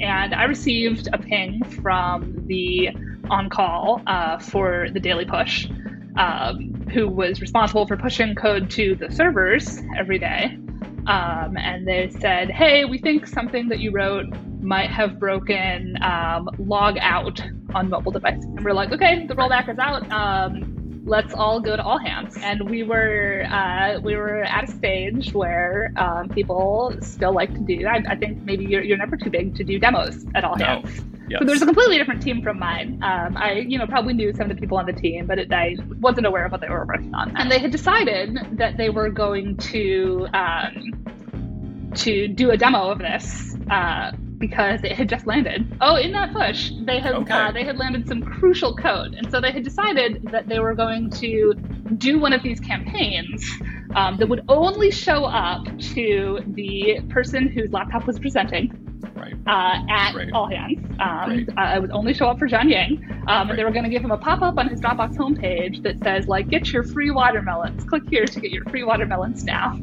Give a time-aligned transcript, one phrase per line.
[0.00, 2.90] and I received a ping from the
[3.30, 5.68] on call uh, for the daily push,
[6.16, 10.58] um, who was responsible for pushing code to the servers every day.
[11.06, 14.26] Um, and they said, hey, we think something that you wrote
[14.60, 17.40] might have broken um, log out
[17.74, 18.44] on mobile devices.
[18.44, 20.10] And we're like, okay, the rollback is out.
[21.08, 22.36] Let's all go to all hands.
[22.40, 27.60] And we were uh, we were at a stage where um, people still like to
[27.60, 27.86] do.
[27.86, 30.64] I, I think maybe you're, you're, never too big to do demos at all no.
[30.64, 31.00] hands.
[31.28, 31.40] Yes.
[31.40, 33.00] So there's a completely different team from mine.
[33.02, 35.52] Um, I, you know, probably knew some of the people on the team, but it,
[35.52, 37.36] I wasn't aware of what they were working on.
[37.36, 41.04] And they had decided that they were going to um,
[41.96, 43.56] to do a demo of this.
[43.70, 45.76] Uh, because it had just landed.
[45.80, 47.32] Oh, in that push, they had okay.
[47.32, 50.74] uh, they had landed some crucial code, and so they had decided that they were
[50.74, 51.54] going to
[51.96, 53.50] do one of these campaigns
[53.94, 58.84] um, that would only show up to the person whose laptop was presenting.
[59.14, 59.34] Right.
[59.46, 60.30] Uh, at right.
[60.32, 60.78] all hands.
[61.00, 61.48] Um, right.
[61.56, 63.04] uh, it would only show up for John Yang.
[63.26, 65.82] Um, and they were going to give him a pop up on his Dropbox homepage
[65.82, 67.84] that says, like, get your free watermelons.
[67.84, 69.78] Click here to get your free watermelons now.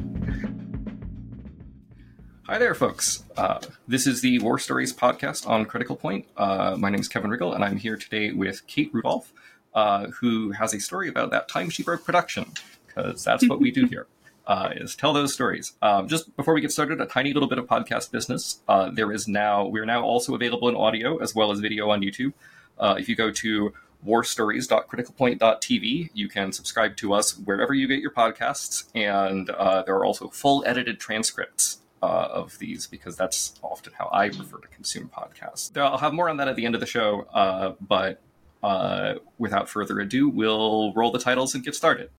[2.48, 3.24] Hi there, folks.
[3.36, 3.58] Uh,
[3.88, 6.26] this is the War Stories podcast on Critical Point.
[6.36, 9.32] Uh, my name is Kevin Riggle, and I'm here today with Kate Rudolph,
[9.74, 12.52] uh, who has a story about that time she broke production,
[12.86, 14.06] because that's what we do here.
[14.46, 15.72] Uh, is tell those stories.
[15.82, 18.60] Um, just before we get started, a tiny little bit of podcast business.
[18.68, 21.90] Uh, there is now we are now also available in audio as well as video
[21.90, 22.32] on YouTube.
[22.78, 23.74] Uh, if you go to
[24.06, 26.10] warstories.criticalpoint.tv.
[26.14, 30.28] You can subscribe to us wherever you get your podcasts, and uh, there are also
[30.28, 35.76] full edited transcripts uh, of these because that's often how I prefer to consume podcasts.
[35.76, 38.22] I'll have more on that at the end of the show, uh, but
[38.62, 42.10] uh, without further ado, we'll roll the titles and get started.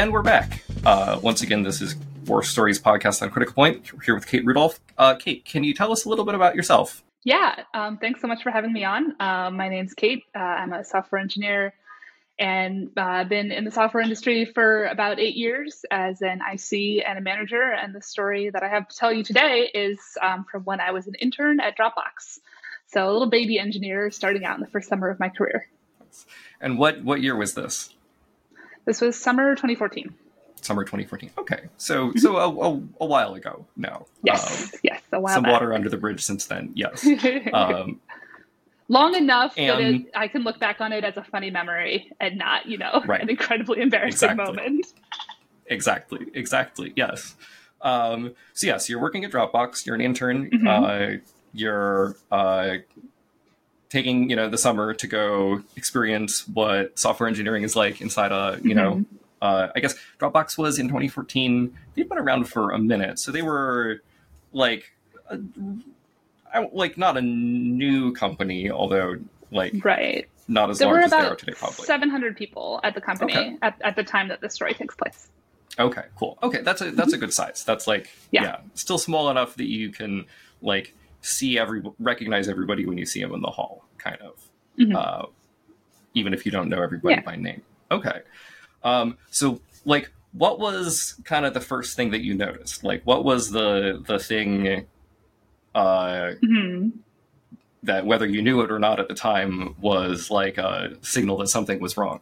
[0.00, 0.62] And we're back.
[0.86, 1.94] Uh, once again, this is
[2.24, 3.92] War Stories podcast on Critical Point.
[3.92, 4.80] We're here with Kate Rudolph.
[4.96, 7.02] Uh, Kate, can you tell us a little bit about yourself?
[7.22, 9.14] Yeah, um, thanks so much for having me on.
[9.20, 10.24] Uh, my name's Kate.
[10.34, 11.74] Uh, I'm a software engineer
[12.38, 17.18] and uh, been in the software industry for about eight years as an IC and
[17.18, 17.70] a manager.
[17.70, 20.92] And the story that I have to tell you today is um, from when I
[20.92, 22.38] was an intern at Dropbox.
[22.86, 25.68] So a little baby engineer starting out in the first summer of my career.
[26.58, 27.92] And what what year was this?
[28.84, 30.14] This was summer 2014.
[30.62, 31.30] Summer 2014.
[31.38, 34.06] Okay, so so a, a, a while ago now.
[34.22, 35.34] Yes, um, yes, a while.
[35.34, 35.52] Some back.
[35.52, 36.72] water under the bridge since then.
[36.74, 37.06] Yes.
[37.52, 38.00] Um,
[38.90, 42.10] Long enough and, that it, I can look back on it as a funny memory
[42.18, 43.22] and not, you know, right.
[43.22, 44.56] an incredibly embarrassing exactly.
[44.56, 44.86] moment.
[45.66, 46.26] Exactly.
[46.34, 46.92] Exactly.
[46.96, 47.36] Yes.
[47.82, 49.86] Um, so yes, you're working at Dropbox.
[49.86, 50.50] You're an intern.
[50.50, 50.66] Mm-hmm.
[50.66, 51.20] Uh,
[51.52, 52.78] you're uh,
[53.90, 58.58] taking you know the summer to go experience what software engineering is like inside a
[58.62, 58.78] you mm-hmm.
[58.78, 59.04] know
[59.42, 61.74] uh, I guess Dropbox was in 2014.
[61.94, 64.02] They'd been around for a minute, so they were
[64.52, 64.92] like
[65.30, 65.38] a,
[66.72, 69.16] like not a new company, although
[69.50, 71.52] like right not as there large were as they are today.
[71.56, 73.56] Probably 700 people at the company okay.
[73.62, 75.28] at, at the time that this story takes place.
[75.78, 76.38] Okay, cool.
[76.42, 77.64] Okay, that's a that's a good size.
[77.64, 78.42] That's like yeah.
[78.42, 80.26] yeah, still small enough that you can
[80.60, 84.34] like see every recognize everybody when you see them in the hall kind of,
[84.78, 84.96] mm-hmm.
[84.96, 85.26] uh,
[86.14, 87.22] even if you don't know everybody yeah.
[87.22, 87.62] by name.
[87.90, 88.20] Okay.
[88.82, 92.84] Um, so, like, what was kind of the first thing that you noticed?
[92.84, 94.86] Like, what was the the thing
[95.74, 96.90] uh, mm-hmm.
[97.82, 101.48] that, whether you knew it or not at the time, was like a signal that
[101.48, 102.20] something was wrong?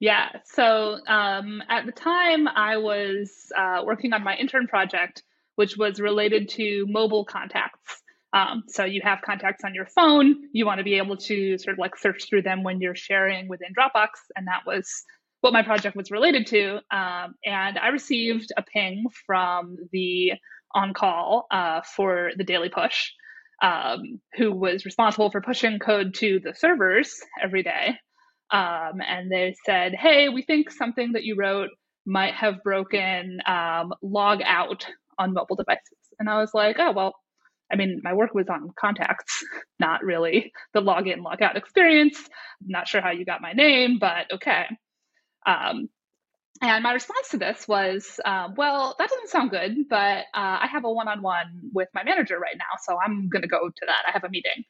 [0.00, 0.30] Yeah.
[0.44, 5.22] So um, at the time, I was uh, working on my intern project,
[5.56, 8.02] which was related to mobile contacts.
[8.32, 10.36] Um, so you have contacts on your phone.
[10.52, 13.48] You want to be able to sort of like search through them when you're sharing
[13.48, 14.08] within Dropbox.
[14.36, 15.04] And that was
[15.42, 16.76] what my project was related to.
[16.90, 20.32] Um, and I received a ping from the
[20.74, 23.10] on call uh, for the daily push,
[23.60, 27.98] um, who was responsible for pushing code to the servers every day.
[28.50, 31.70] Um, and they said, hey, we think something that you wrote
[32.06, 34.86] might have broken um, log out
[35.18, 35.98] on mobile devices.
[36.18, 37.14] And I was like, oh, well,
[37.72, 39.44] I mean, my work was on contacts,
[39.80, 42.18] not really the login, logout experience.
[42.62, 44.66] I'm not sure how you got my name, but okay.
[45.46, 45.88] Um,
[46.60, 50.68] and my response to this was, um, well, that doesn't sound good, but uh, I
[50.70, 53.68] have a one on one with my manager right now, so I'm going to go
[53.68, 54.04] to that.
[54.08, 54.64] I have a meeting.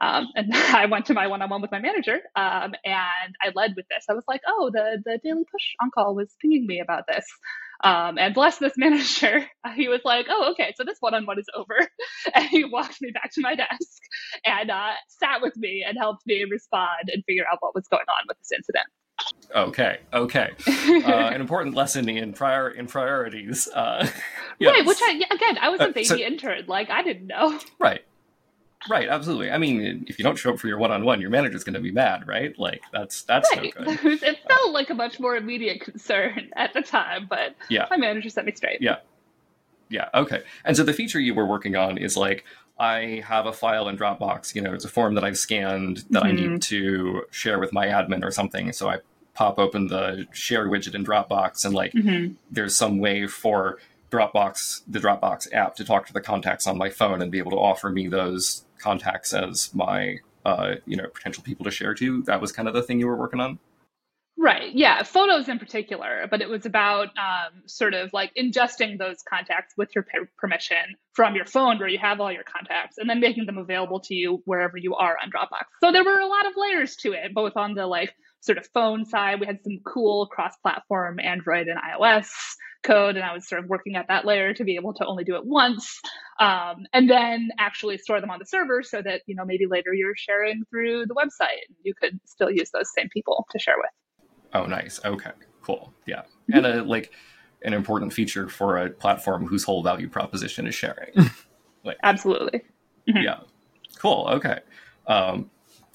[0.00, 3.50] Um, and I went to my one on one with my manager um, and I
[3.54, 4.04] led with this.
[4.08, 7.24] I was like, oh, the, the daily push on call was pinging me about this.
[7.82, 9.44] Um, and bless this manager,
[9.74, 11.76] he was like, "Oh, okay, so this one-on-one is over,"
[12.34, 13.98] and he walked me back to my desk
[14.46, 18.06] and uh, sat with me and helped me respond and figure out what was going
[18.08, 18.86] on with this incident.
[19.54, 20.50] Okay, okay.
[20.92, 23.68] Uh, an important lesson in prior in priorities.
[23.68, 24.06] Uh,
[24.58, 24.72] yes.
[24.72, 26.64] Right, which I again, I was a baby uh, so, intern.
[26.66, 27.58] Like I didn't know.
[27.78, 28.02] Right,
[28.88, 29.50] right, absolutely.
[29.50, 31.90] I mean, if you don't show up for your one-on-one, your manager's going to be
[31.90, 32.58] mad, right?
[32.58, 33.72] Like that's that's right.
[33.78, 34.22] no good.
[34.22, 37.96] it felt uh, like a much more immediate concern at the time, but yeah, my
[37.96, 38.80] manager set me straight.
[38.80, 38.96] Yeah,
[39.88, 40.42] yeah, okay.
[40.64, 42.44] And so the feature you were working on is like
[42.78, 46.22] I have a file in Dropbox, you know, it's a form that I've scanned that
[46.22, 46.26] mm-hmm.
[46.26, 46.56] I need mm-hmm.
[46.58, 48.72] to share with my admin or something.
[48.72, 48.98] So I
[49.34, 52.34] pop open the share widget in Dropbox and like mm-hmm.
[52.50, 53.78] there's some way for
[54.10, 57.52] Dropbox, the Dropbox app to talk to the contacts on my phone and be able
[57.52, 62.22] to offer me those contacts as my uh, you know, potential people to share to.
[62.24, 63.58] That was kind of the thing you were working on.
[64.38, 64.74] Right.
[64.74, 65.02] Yeah.
[65.02, 69.90] Photos in particular, but it was about um, sort of like ingesting those contacts with
[69.94, 70.06] your
[70.38, 74.00] permission from your phone where you have all your contacts and then making them available
[74.00, 75.66] to you wherever you are on Dropbox.
[75.80, 78.66] So there were a lot of layers to it, both on the like sort of
[78.74, 79.40] phone side.
[79.40, 82.28] We had some cool cross platform Android and iOS
[82.82, 85.24] code, and I was sort of working at that layer to be able to only
[85.24, 86.00] do it once.
[86.40, 89.94] Um, and then actually store them on the server so that, you know, maybe later
[89.94, 91.72] you're sharing through the website.
[91.84, 94.20] You could still use those same people to share with.
[94.54, 95.00] Oh, nice.
[95.04, 95.30] Okay,
[95.62, 95.94] cool.
[96.06, 96.22] Yeah.
[96.50, 96.52] Mm-hmm.
[96.56, 97.12] And a, like
[97.62, 101.12] an important feature for a platform whose whole value proposition is sharing.
[101.84, 102.62] like, Absolutely.
[103.08, 103.22] Mm-hmm.
[103.22, 103.38] Yeah.
[103.98, 104.26] Cool.
[104.32, 104.58] Okay.
[105.06, 105.48] Um,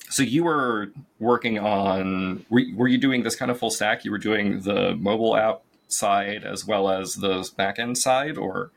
[0.09, 4.05] so you were working on were, were you doing this kind of full stack?
[4.05, 8.71] You were doing the mobile app side as well as the backend side or?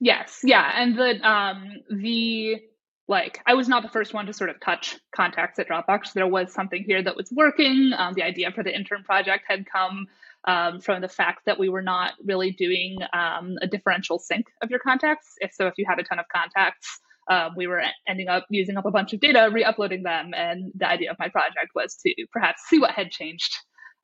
[0.00, 2.62] Yes yeah and the um the
[3.06, 6.12] like i was not the first one to sort of touch contacts at dropbox.
[6.12, 7.92] There was something here that was working.
[7.96, 10.06] Um, the idea for the intern project had come
[10.46, 14.70] um, from the fact that we were not really doing um, a differential sync of
[14.70, 15.34] your contacts.
[15.38, 18.76] If so if you had a ton of contacts um, we were ending up using
[18.76, 22.14] up a bunch of data, re-uploading them, and the idea of my project was to
[22.32, 23.54] perhaps see what had changed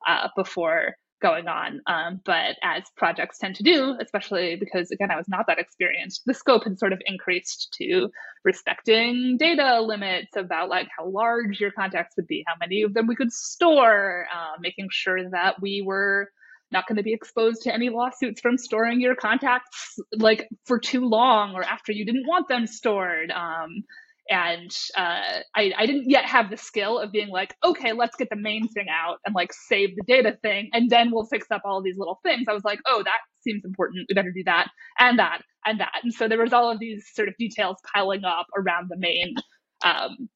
[0.07, 1.81] uh, before going on.
[1.85, 6.23] Um, but as projects tend to do, especially because again I was not that experienced,
[6.25, 8.09] the scope had sort of increased to
[8.43, 13.07] respecting data limits about like how large your contacts would be, how many of them
[13.07, 16.31] we could store, uh, making sure that we were
[16.71, 21.05] not going to be exposed to any lawsuits from storing your contacts like for too
[21.05, 23.31] long or after you didn't want them stored.
[23.31, 23.83] Um,
[24.29, 28.29] and uh, I, I didn't yet have the skill of being like, okay, let's get
[28.29, 31.63] the main thing out and like save the data thing, and then we'll fix up
[31.65, 32.47] all these little things.
[32.47, 34.05] I was like, oh, that seems important.
[34.07, 34.69] We better do that
[34.99, 35.91] and that and that.
[36.03, 39.35] And so there was all of these sort of details piling up around the main
[39.83, 40.29] um,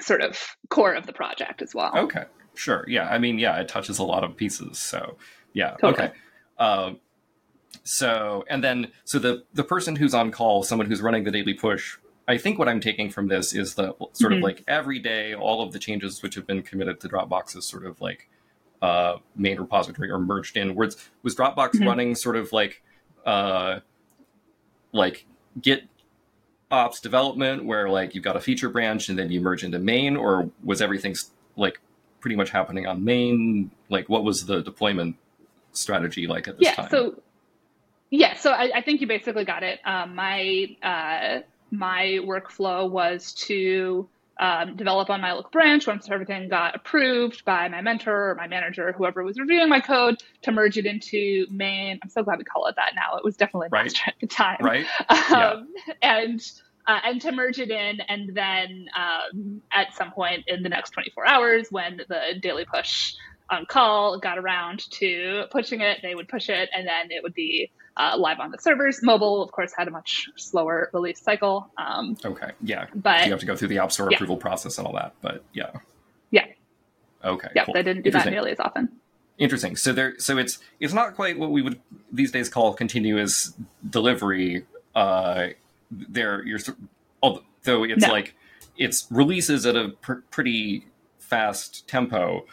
[0.00, 0.38] sort of
[0.70, 1.92] core of the project as well.
[1.96, 2.24] Okay,
[2.54, 2.84] sure.
[2.88, 4.78] Yeah, I mean, yeah, it touches a lot of pieces.
[4.78, 5.16] So
[5.52, 5.76] yeah.
[5.80, 6.06] Totally.
[6.06, 6.12] Okay.
[6.58, 6.92] Uh,
[7.84, 11.54] so and then so the the person who's on call, someone who's running the daily
[11.54, 11.96] push.
[12.28, 14.34] I think what I'm taking from this is the sort mm-hmm.
[14.34, 17.84] of like every day, all of the changes which have been committed to Dropbox's sort
[17.84, 18.28] of like
[18.80, 20.74] uh, main repository or merged in.
[20.74, 21.88] Was was Dropbox mm-hmm.
[21.88, 22.82] running sort of like
[23.26, 23.80] uh,
[24.92, 25.26] like
[25.60, 25.88] Git
[26.70, 30.16] ops development where like you've got a feature branch and then you merge into main,
[30.16, 31.16] or was everything
[31.56, 31.80] like
[32.20, 33.70] pretty much happening on main?
[33.88, 35.16] Like what was the deployment
[35.72, 36.90] strategy like at this yeah, time?
[36.90, 37.22] So
[38.10, 39.80] yeah, so I, I think you basically got it.
[39.84, 44.08] Um, my uh, my workflow was to
[44.40, 48.48] um, develop on my local branch once everything got approved by my mentor or my
[48.48, 52.00] manager or whoever was reviewing my code to merge it into main.
[52.02, 53.18] I'm so glad we call it that now.
[53.18, 53.92] It was definitely right.
[54.06, 54.58] at the time.
[54.60, 54.86] Right.
[55.30, 55.94] Um, yeah.
[56.02, 56.52] And
[56.88, 60.90] uh, and to merge it in, and then um, at some point in the next
[60.90, 63.14] 24 hours, when the daily push
[63.50, 67.34] on call got around to pushing it, they would push it, and then it would
[67.34, 69.02] be uh, live on the servers.
[69.02, 71.70] Mobile, of course, had a much slower release cycle.
[71.76, 74.16] Um, okay, yeah, but you have to go through the App Store yeah.
[74.16, 75.14] approval process and all that.
[75.20, 75.70] But yeah,
[76.30, 76.46] yeah,
[77.24, 77.74] okay, yeah, cool.
[77.74, 78.88] they didn't do that nearly as often.
[79.38, 79.76] Interesting.
[79.76, 81.80] So there, so it's it's not quite what we would
[82.12, 83.54] these days call continuous
[83.88, 84.66] delivery.
[84.94, 85.48] Uh,
[85.90, 86.58] there, you're
[87.22, 88.12] although it's no.
[88.12, 88.34] like
[88.76, 90.86] it's releases at a pr- pretty
[91.18, 92.44] fast tempo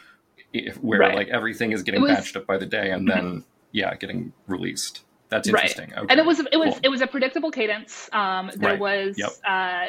[0.80, 1.14] where right.
[1.14, 3.38] like everything is getting was, patched up by the day and then mm-hmm.
[3.72, 5.98] yeah getting released that's interesting right.
[5.98, 6.06] okay.
[6.10, 6.80] and it was it was cool.
[6.82, 8.80] it was a predictable cadence um there right.
[8.80, 9.30] was yep.
[9.46, 9.86] uh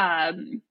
[0.00, 0.62] um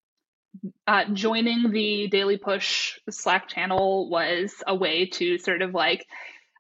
[0.87, 6.05] uh, joining the daily push slack channel was a way to sort of like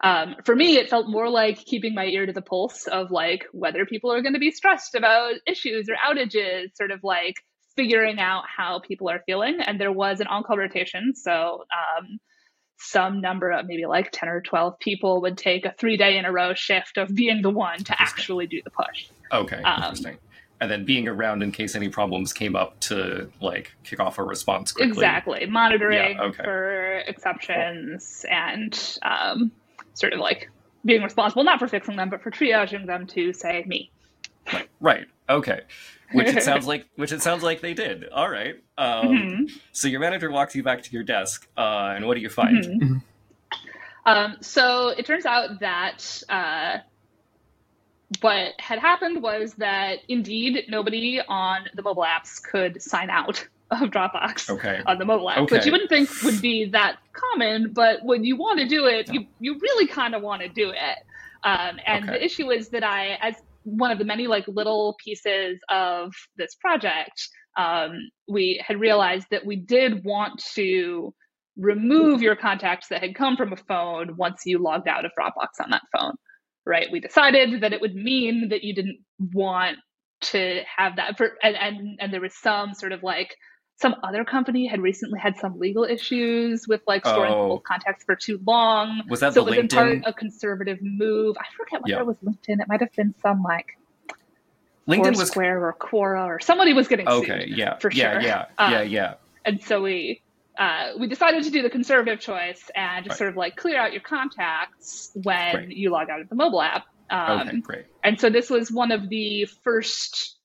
[0.01, 3.45] um, for me it felt more like keeping my ear to the pulse of like
[3.51, 7.35] whether people are going to be stressed about issues or outages sort of like
[7.75, 12.19] figuring out how people are feeling and there was an on-call rotation so um,
[12.79, 16.25] some number of maybe like 10 or 12 people would take a three day in
[16.25, 19.07] a row shift of being the one to actually do the push.
[19.31, 20.17] Okay, um, interesting.
[20.61, 24.23] And then being around in case any problems came up to like kick off a
[24.23, 24.91] response quickly.
[24.91, 25.45] Exactly.
[25.45, 26.43] Monitoring yeah, okay.
[26.43, 28.37] for exceptions cool.
[28.37, 29.51] and um,
[29.93, 30.49] sort of like
[30.83, 33.91] being responsible not for fixing them, but for triaging them to say me.
[34.51, 34.69] Right.
[34.79, 35.07] right.
[35.29, 35.61] Okay.
[36.11, 38.09] Which it sounds like which it sounds like they did.
[38.09, 38.55] All right.
[38.77, 39.57] Um, mm-hmm.
[39.71, 42.63] So your manager walks you back to your desk, uh, and what do you find?
[42.63, 42.83] Mm-hmm.
[42.83, 42.97] mm-hmm.
[44.05, 46.77] Um, so it turns out that uh,
[48.21, 53.91] what had happened was that indeed nobody on the mobile apps could sign out of
[53.91, 54.81] Dropbox okay.
[54.85, 55.57] on the mobile app, okay.
[55.57, 59.13] which you wouldn't think would be that common, but when you want to do it,
[59.13, 60.97] you, you really kind of want to do it.
[61.43, 62.13] Um, and okay.
[62.13, 63.35] the issue is that I, as
[63.69, 67.91] one of the many like little pieces of this project, um,
[68.27, 71.13] we had realized that we did want to
[71.57, 75.63] remove your contacts that had come from a phone once you logged out of Dropbox
[75.63, 76.13] on that phone.
[76.65, 76.87] Right?
[76.91, 78.99] We decided that it would mean that you didn't
[79.33, 79.77] want
[80.21, 83.33] to have that for and and, and there was some sort of like
[83.79, 87.59] some other company had recently had some legal issues with like storing oh.
[87.65, 89.03] contacts for too long.
[89.09, 89.91] Was that so the it was LinkedIn?
[89.91, 91.37] in part a conservative move.
[91.39, 91.99] I forget whether yeah.
[91.99, 92.61] it was LinkedIn.
[92.61, 93.77] It might have been some like
[94.87, 97.23] LinkedIn was Square or Quora or somebody was getting sued.
[97.23, 98.21] Okay, yeah, for yeah, sure.
[98.21, 99.13] Yeah, um, yeah, yeah.
[99.45, 100.21] And so we
[100.57, 103.17] uh, we decided to do the conservative choice and just right.
[103.17, 106.85] sort of like clear out your contacts when you log out of the mobile app.
[107.09, 107.85] Um, okay, great.
[108.03, 110.35] And so this was one of the first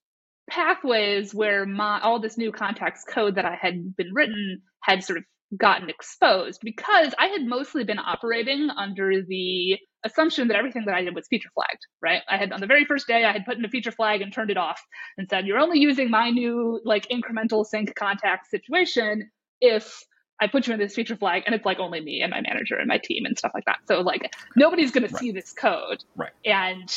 [0.49, 5.19] pathways where my all this new contacts code that I had been written had sort
[5.19, 5.25] of
[5.57, 11.03] gotten exposed because I had mostly been operating under the assumption that everything that I
[11.03, 12.23] did was feature flagged, right?
[12.29, 14.33] I had on the very first day I had put in a feature flag and
[14.33, 14.81] turned it off
[15.17, 20.03] and said, you're only using my new like incremental sync contact situation if
[20.41, 22.77] I put you in this feature flag and it's like only me and my manager
[22.77, 23.79] and my team and stuff like that.
[23.87, 25.17] So like nobody's gonna right.
[25.17, 26.05] see this code.
[26.17, 26.33] Right.
[26.45, 26.95] And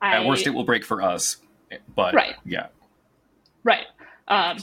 [0.00, 1.36] I, At worst it will break for us.
[1.94, 2.34] But right.
[2.44, 2.66] yeah.
[3.64, 3.86] Right.
[4.28, 4.58] Um,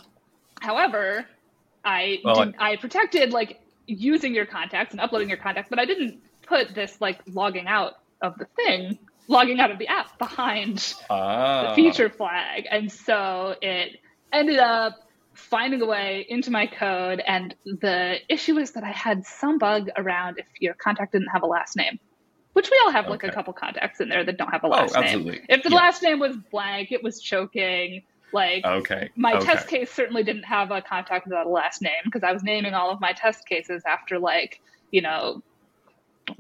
[0.62, 1.26] however,
[1.84, 5.86] I well, did, I, protected like using your contacts and uploading your contacts, but I
[5.86, 10.96] didn't put this like logging out of the thing, logging out of the app behind
[11.10, 14.00] the feature flag, and so it
[14.34, 17.22] ended up finding a way into my code.
[17.26, 21.44] And the issue is that I had some bug around if your contact didn't have
[21.44, 22.00] a last name
[22.58, 24.98] which we all have like a couple contacts in there that don't have a last
[24.98, 25.42] oh, name.
[25.48, 25.76] If the yeah.
[25.76, 28.02] last name was blank, it was choking.
[28.34, 29.46] Like, okay, my okay.
[29.46, 32.74] test case certainly didn't have a contact without a last name because I was naming
[32.74, 35.42] all of my test cases after like you know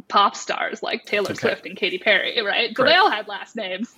[0.10, 1.39] pop stars like Taylor okay.
[1.39, 2.75] Swift and Katy Perry, right?
[2.75, 3.94] So they all had last names.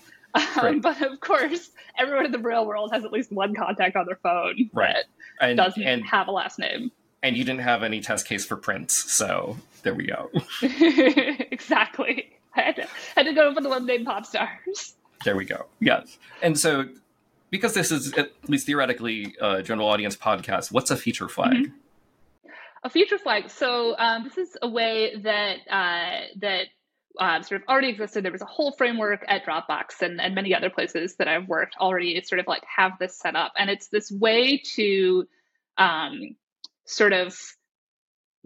[0.61, 4.05] Um, but of course, everyone in the real world has at least one contact on
[4.05, 4.93] their phone right.
[5.39, 6.91] that and, doesn't and, have a last name.
[7.23, 10.29] And you didn't have any test case for Prince, so there we go.
[10.61, 12.29] exactly.
[12.55, 14.95] I had to, had to go for the one named Pop Stars.
[15.25, 15.65] There we go.
[15.79, 16.17] Yes.
[16.41, 16.85] And so,
[17.49, 21.53] because this is at least theoretically a general audience podcast, what's a feature flag?
[21.53, 22.49] Mm-hmm.
[22.83, 23.49] A feature flag.
[23.49, 26.67] So um, this is a way that uh, that
[27.19, 28.23] uh, sort of already existed.
[28.23, 31.75] There was a whole framework at Dropbox and, and many other places that I've worked
[31.79, 33.51] already sort of like have this set up.
[33.57, 35.27] And it's this way to
[35.77, 36.35] um,
[36.85, 37.37] sort of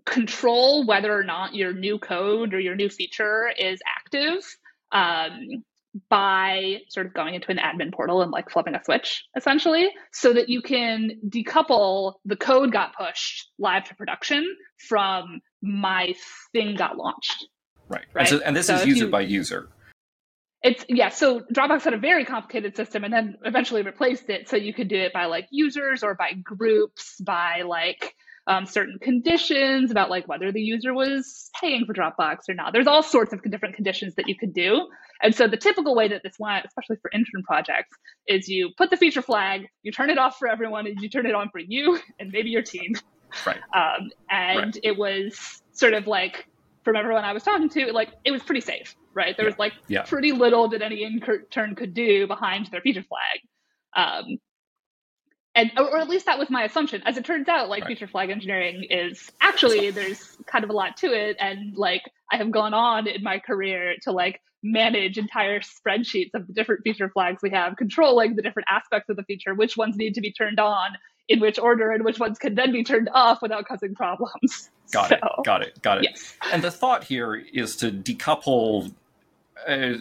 [0.05, 4.43] control whether or not your new code or your new feature is active
[4.91, 5.63] um,
[6.09, 10.33] by sort of going into an admin portal and like flipping a switch essentially so
[10.33, 14.43] that you can decouple the code got pushed live to production
[14.87, 16.13] from my
[16.51, 17.47] thing got launched.
[17.87, 18.31] Right, right?
[18.31, 19.69] and, so, and this so is user you, by user.
[20.63, 24.55] It's yeah so dropbox had a very complicated system and then eventually replaced it so
[24.55, 28.15] you could do it by like users or by groups by like
[28.47, 32.73] um, certain conditions about like whether the user was paying for Dropbox or not.
[32.73, 34.87] There's all sorts of different conditions that you could do.
[35.21, 37.97] And so the typical way that this went, especially for intern projects,
[38.27, 41.25] is you put the feature flag, you turn it off for everyone, and you turn
[41.25, 42.93] it on for you and maybe your team.
[43.47, 43.59] Right.
[43.73, 44.79] Um, and right.
[44.83, 46.45] it was sort of like
[46.83, 49.35] from everyone I was talking to, like it was pretty safe, right?
[49.37, 49.49] There yeah.
[49.51, 50.03] was like yeah.
[50.03, 53.39] pretty little that any intern could do behind their feature flag.
[53.95, 54.37] Um,
[55.55, 57.01] and or at least that was my assumption.
[57.05, 57.89] As it turns out like right.
[57.89, 61.37] feature flag engineering is actually there's kind of a lot to it.
[61.39, 66.47] And like i have gone on in my career to like manage entire spreadsheets of
[66.47, 69.97] the different feature flags we have controlling the different aspects of the feature which ones
[69.97, 70.91] need to be turned on
[71.27, 74.69] in which order and which ones can then be turned off without causing problems.
[74.91, 75.81] Got so, it got it.
[75.81, 76.03] Got it.
[76.11, 76.35] yes.
[76.51, 78.93] and the thought here is to decouple
[79.67, 79.93] uh,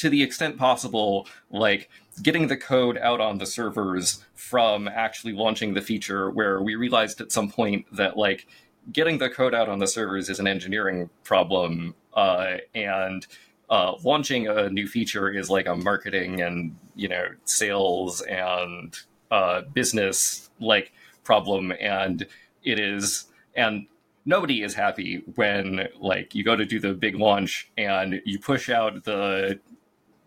[0.00, 1.90] to the extent possible like
[2.22, 7.20] getting the code out on the servers from actually launching the feature where we realized
[7.20, 8.46] at some point that like
[8.92, 13.26] getting the code out on the servers is an engineering problem, uh, and
[13.68, 18.98] uh, launching a new feature is like a marketing and you know sales and
[19.30, 22.26] uh, business like problem, and
[22.64, 23.86] it is and
[24.24, 28.70] nobody is happy when like you go to do the big launch and you push
[28.70, 29.60] out the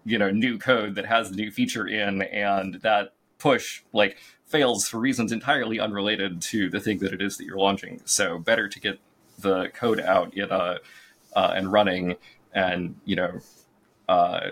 [0.05, 4.88] you know new code that has the new feature in and that push like fails
[4.88, 8.01] for reasons entirely unrelated to the thing that it is that you're launching.
[8.05, 9.00] So better to get
[9.39, 10.77] the code out in a,
[11.36, 12.15] uh, and running
[12.53, 13.39] and you know
[14.07, 14.51] uh,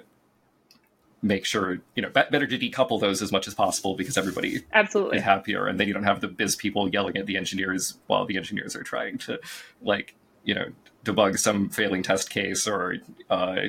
[1.21, 5.17] make sure you know better to decouple those as much as possible because everybody absolutely.
[5.17, 8.25] is happier and then you don't have the biz people yelling at the engineers while
[8.25, 9.39] the engineers are trying to
[9.83, 10.65] like you know
[11.05, 12.97] debug some failing test case or
[13.29, 13.61] uh,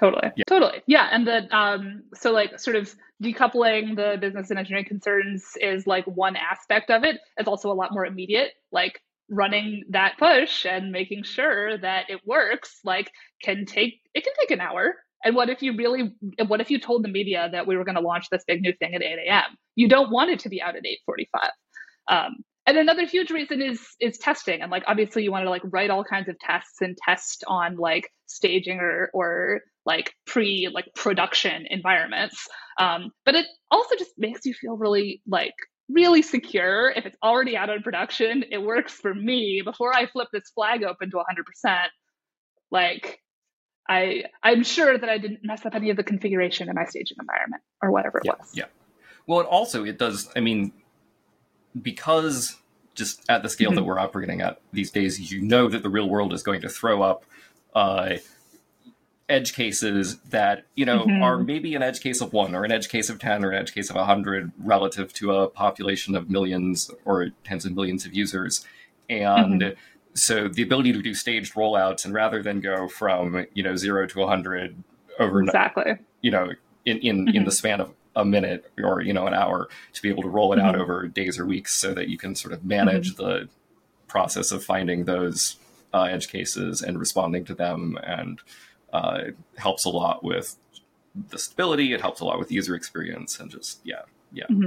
[0.00, 0.44] totally yeah.
[0.46, 5.44] totally yeah and the um so like sort of decoupling the business and engineering concerns
[5.60, 10.14] is like one aspect of it it's also a lot more immediate like running that
[10.18, 13.10] push and making sure that it works like
[13.42, 16.12] can take it can take an hour and what if you really,
[16.46, 18.72] what if you told the media that we were going to launch this big new
[18.72, 19.56] thing at 8 a.m.?
[19.74, 21.50] You don't want it to be out at 8:45.
[22.08, 25.62] Um, and another huge reason is is testing, and like obviously you want to like
[25.64, 30.86] write all kinds of tests and test on like staging or or like pre like
[30.94, 32.46] production environments.
[32.78, 35.54] Um, but it also just makes you feel really like
[35.88, 38.44] really secure if it's already out on production.
[38.50, 41.86] It works for me before I flip this flag open to 100%.
[42.70, 43.20] Like
[43.88, 47.16] I I'm sure that I didn't mess up any of the configuration in my staging
[47.20, 48.50] environment or whatever it yeah, was.
[48.54, 48.64] Yeah.
[49.26, 50.28] Well, it also it does.
[50.36, 50.72] I mean,
[51.80, 52.56] because
[52.94, 53.76] just at the scale mm-hmm.
[53.76, 56.68] that we're operating at these days, you know that the real world is going to
[56.68, 57.24] throw up
[57.74, 58.16] uh,
[59.30, 61.22] edge cases that you know mm-hmm.
[61.22, 63.58] are maybe an edge case of one or an edge case of 10 or an
[63.58, 68.12] edge case of 100 relative to a population of millions or tens of millions of
[68.12, 68.66] users
[69.08, 69.78] and mm-hmm
[70.14, 74.06] so the ability to do staged rollouts and rather than go from you know zero
[74.06, 74.82] to 100
[75.18, 76.50] over exactly you know
[76.84, 77.36] in in, mm-hmm.
[77.36, 80.28] in the span of a minute or you know an hour to be able to
[80.28, 80.66] roll it mm-hmm.
[80.66, 83.22] out over days or weeks so that you can sort of manage mm-hmm.
[83.22, 83.48] the
[84.08, 85.56] process of finding those
[85.94, 88.40] uh, edge cases and responding to them and
[88.92, 89.22] uh,
[89.56, 90.56] helps a lot with
[91.28, 94.66] the stability it helps a lot with user experience and just yeah yeah mm-hmm.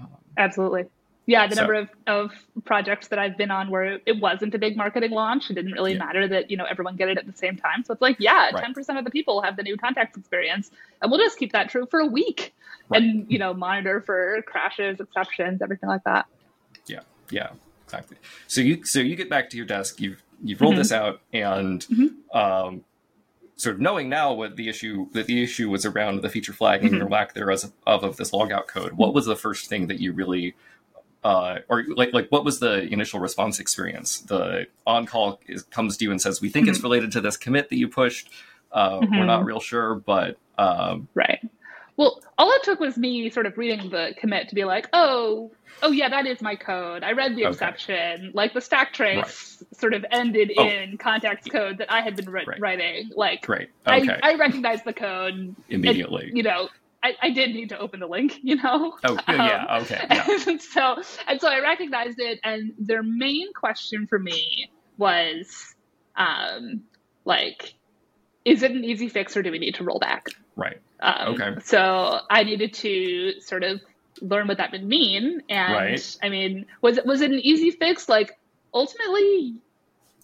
[0.00, 0.86] um, absolutely
[1.26, 2.32] yeah, the so, number of, of
[2.64, 5.50] projects that I've been on where it wasn't a big marketing launch.
[5.50, 5.98] It didn't really yeah.
[5.98, 7.84] matter that, you know, everyone get it at the same time.
[7.84, 8.74] So it's like, yeah, right.
[8.74, 10.72] 10% of the people have the new contacts experience.
[11.00, 12.52] And we'll just keep that true for a week
[12.88, 13.00] right.
[13.00, 16.26] and, you know, monitor for crashes, exceptions, everything like that.
[16.86, 17.00] Yeah.
[17.30, 17.50] Yeah,
[17.84, 18.16] exactly.
[18.48, 20.80] So you, so you get back to your desk, you've, you've rolled mm-hmm.
[20.80, 22.36] this out and, mm-hmm.
[22.36, 22.84] um,
[23.56, 26.92] sort of knowing now what the issue that the issue was around the feature flagging
[26.92, 27.02] mm-hmm.
[27.02, 30.12] or lack thereof of, of this logout code, what was the first thing that you
[30.12, 30.54] really
[31.24, 34.20] uh, or like like what was the initial response experience?
[34.20, 36.72] The on call comes to you and says, "We think mm-hmm.
[36.72, 38.30] it's related to this commit that you pushed.
[38.72, 39.18] Uh, mm-hmm.
[39.18, 39.48] We're not mm-hmm.
[39.48, 41.40] real sure, but um, right."
[41.96, 45.52] Well, all it took was me sort of reading the commit to be like, "Oh,
[45.82, 47.02] oh yeah, that is my code.
[47.02, 47.50] I read the okay.
[47.50, 48.32] exception.
[48.34, 49.78] Like the stack trace right.
[49.78, 50.66] sort of ended oh.
[50.66, 52.60] in contacts code that I had been ri- right.
[52.60, 53.10] writing.
[53.14, 53.70] Like, Great.
[53.86, 54.18] Okay.
[54.22, 56.28] I, I recognized the code immediately.
[56.28, 56.68] And, you know,
[57.02, 58.96] I, I did need to open the link, you know.
[59.04, 60.06] Oh yeah, um, okay.
[60.10, 60.26] Yeah.
[60.46, 65.74] And so and so I recognized it, and their main question for me was,
[66.16, 66.82] um,
[67.24, 67.74] like,
[68.44, 70.28] is it an easy fix or do we need to roll back?
[70.56, 70.78] Right.
[71.00, 71.60] Um, okay.
[71.64, 73.80] So I needed to sort of
[74.20, 76.16] learn what that would mean, and right.
[76.22, 78.08] I mean, was it was it an easy fix?
[78.08, 78.38] Like
[78.72, 79.56] ultimately,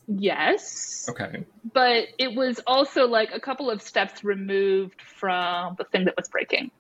[0.07, 1.07] yes.
[1.09, 1.45] Okay.
[1.73, 6.29] But it was also like a couple of steps removed from the thing that was
[6.29, 6.71] breaking.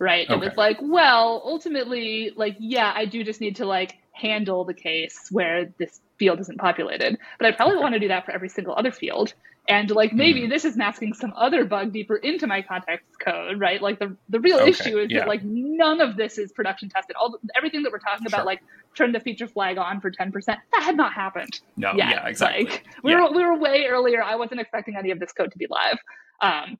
[0.00, 0.30] Right?
[0.30, 0.34] Okay.
[0.34, 4.74] It was like, well, ultimately, like, yeah, I do just need to like handle the
[4.74, 7.18] case where this field isn't populated.
[7.38, 7.82] But I probably okay.
[7.82, 9.34] want to do that for every single other field
[9.68, 10.48] and like maybe mm.
[10.48, 14.40] this is masking some other bug deeper into my contacts code right like the the
[14.40, 15.20] real okay, issue is yeah.
[15.20, 18.46] that like none of this is production tested all the, everything that we're talking about
[18.46, 18.60] like
[18.94, 22.08] turn the feature flag on for 10% that had not happened no yet.
[22.10, 23.22] yeah exactly like we yeah.
[23.22, 25.98] were we were way earlier i wasn't expecting any of this code to be live
[26.40, 26.78] um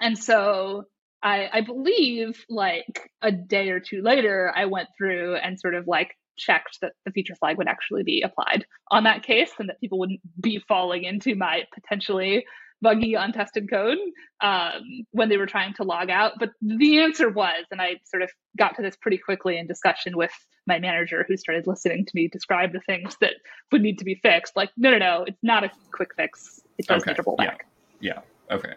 [0.00, 0.84] and so
[1.22, 5.88] I, I believe like a day or two later, I went through and sort of
[5.88, 9.80] like checked that the feature flag would actually be applied on that case and that
[9.80, 12.44] people wouldn't be falling into my potentially
[12.84, 13.98] buggy untested code
[14.42, 16.32] um, when they were trying to log out.
[16.38, 20.16] But the answer was and i sort of got to this pretty quickly in discussion
[20.16, 20.32] with
[20.66, 23.34] my manager who started listening to me describe the things that
[23.72, 26.60] would need to be fixed like no no no it's not a quick fix.
[26.78, 27.12] It does okay.
[27.12, 27.66] need to roll back
[28.00, 28.20] yeah,
[28.50, 28.56] yeah.
[28.56, 28.74] okay.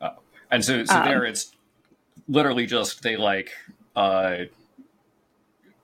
[0.00, 0.10] Uh,
[0.50, 1.52] and so so um, there it's
[2.28, 3.50] literally just they like
[3.96, 4.44] uh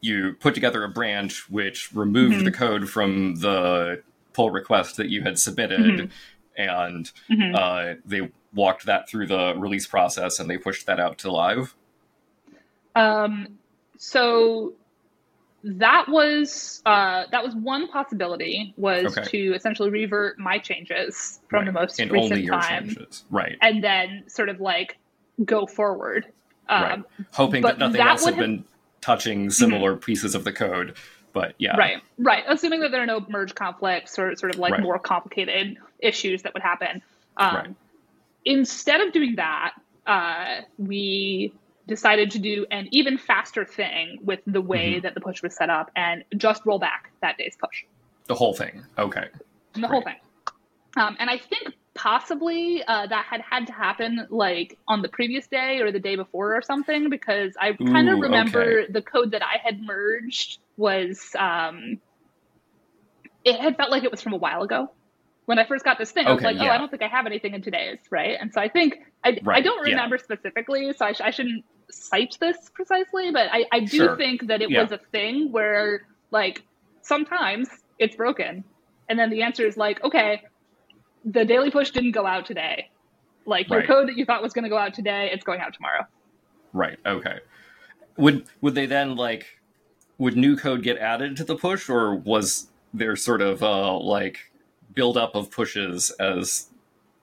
[0.01, 2.45] you put together a branch which removed mm-hmm.
[2.45, 6.61] the code from the pull request that you had submitted, mm-hmm.
[6.61, 7.55] and mm-hmm.
[7.55, 11.75] uh, they walked that through the release process and they pushed that out to live.
[12.95, 13.59] Um,
[13.99, 14.73] so
[15.63, 19.29] that was uh, that was one possibility was okay.
[19.31, 21.67] to essentially revert my changes from right.
[21.67, 23.25] the most and recent time, changes.
[23.31, 23.57] right?
[23.61, 24.97] And then sort of like
[25.45, 26.27] go forward,
[26.69, 27.05] um, right.
[27.33, 28.65] hoping that nothing that else had been
[29.01, 30.01] touching similar mm-hmm.
[30.01, 30.97] pieces of the code.
[31.33, 32.45] But yeah, right, right.
[32.49, 34.83] Assuming that there are no merge conflicts or sort of like right.
[34.83, 37.03] more complicated issues that would happen.
[37.37, 37.77] Um,
[38.45, 39.75] instead of doing that,
[40.07, 41.53] uh, we
[41.87, 45.03] decided to do an even faster thing with the way mm-hmm.
[45.03, 47.85] that the push was set up and just roll back that day's push.
[48.27, 48.85] The whole thing.
[48.99, 49.27] Okay.
[49.75, 49.91] The Great.
[49.91, 50.17] whole thing.
[50.97, 55.47] Um, and I think possibly uh, that had had to happen like on the previous
[55.47, 58.93] day or the day before or something because I kind of remember okay.
[58.93, 61.99] the code that I had merged was um,
[63.45, 64.91] it had felt like it was from a while ago
[65.47, 66.65] when I first got this thing, I was like, yeah.
[66.65, 68.37] oh, I don't think I have anything in today's, right?
[68.39, 70.23] And so I think I, right, I don't remember yeah.
[70.23, 74.17] specifically, so I, sh- I, shouldn't cite this precisely, but I, I do sure.
[74.17, 74.83] think that it yeah.
[74.83, 76.63] was a thing where like
[77.03, 78.65] sometimes it's broken,
[79.09, 80.43] and then the answer is like, okay,
[81.27, 82.89] the daily push didn't go out today.
[83.45, 83.89] Like your right.
[83.89, 86.07] code that you thought was going to go out today, it's going out tomorrow.
[86.73, 86.99] Right.
[87.05, 87.41] Okay.
[88.17, 89.59] Would would they then like
[90.19, 94.51] would new code get added to the push, or was there sort of uh like
[94.95, 96.69] buildup of pushes as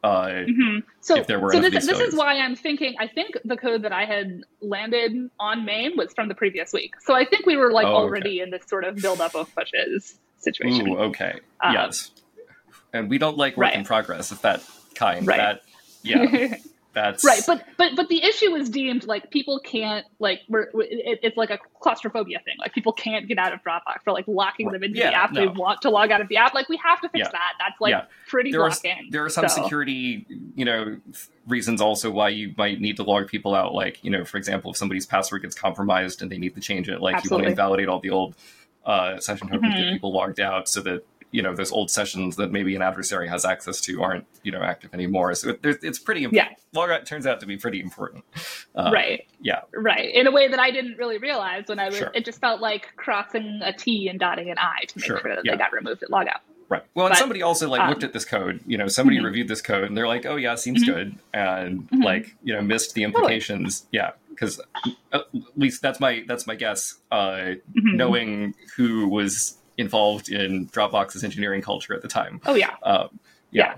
[0.03, 0.79] uh, mm-hmm.
[0.99, 2.93] so, if there were so this, this is why I'm thinking.
[2.99, 6.95] I think the code that I had landed on main was from the previous week,
[6.99, 10.19] so I think we were like oh, already in this sort of buildup of pushes
[10.39, 10.89] situation.
[10.89, 12.11] Ooh, okay, um, yes,
[12.93, 13.75] and we don't like work right.
[13.75, 14.63] in progress of that
[14.95, 15.27] kind.
[15.27, 15.37] Right.
[15.37, 15.61] That
[16.03, 16.57] yeah.
[16.93, 21.19] That's right, but but but the issue is deemed like people can't like we're it,
[21.23, 22.53] it's like a claustrophobia thing.
[22.59, 25.31] Like people can't get out of Dropbox for like locking them into yeah, the app.
[25.31, 25.41] No.
[25.41, 26.53] They want to log out of the app.
[26.53, 27.31] Like we have to fix yeah.
[27.31, 27.53] that.
[27.57, 28.05] That's like yeah.
[28.27, 28.91] pretty there blocking.
[28.91, 29.63] Are, there are some so.
[29.63, 30.97] security, you know,
[31.47, 33.73] reasons also why you might need to log people out.
[33.73, 36.89] Like you know, for example, if somebody's password gets compromised and they need to change
[36.89, 37.27] it, like Absolutely.
[37.27, 38.35] you want to invalidate all the old
[38.85, 39.81] uh, session tokens mm-hmm.
[39.81, 43.27] get people logged out so that you know those old sessions that maybe an adversary
[43.27, 45.33] has access to aren't you know active anymore.
[45.33, 46.57] So it, it's pretty important.
[46.73, 46.79] yeah.
[46.79, 48.23] Logout turns out to be pretty important.
[48.75, 49.27] Uh, right.
[49.41, 49.61] Yeah.
[49.73, 50.13] Right.
[50.13, 51.97] In a way that I didn't really realize when I was.
[51.97, 52.11] Sure.
[52.13, 55.35] It just felt like crossing a T and dotting an I to make sure, sure
[55.35, 55.51] that yeah.
[55.53, 56.39] they got removed at logout.
[56.69, 56.83] Right.
[56.95, 58.61] Well, and somebody also like um, looked at this code.
[58.65, 59.25] You know, somebody mm-hmm.
[59.25, 60.91] reviewed this code and they're like, "Oh yeah, seems mm-hmm.
[60.91, 62.01] good," and mm-hmm.
[62.01, 63.81] like you know missed the implications.
[63.81, 63.89] Totally.
[63.91, 66.95] Yeah, because uh, at least that's my that's my guess.
[67.11, 67.97] Uh, mm-hmm.
[67.97, 72.41] knowing who was involved in Dropbox's engineering culture at the time.
[72.45, 73.19] Oh yeah, um,
[73.51, 73.73] yeah.
[73.73, 73.75] yeah.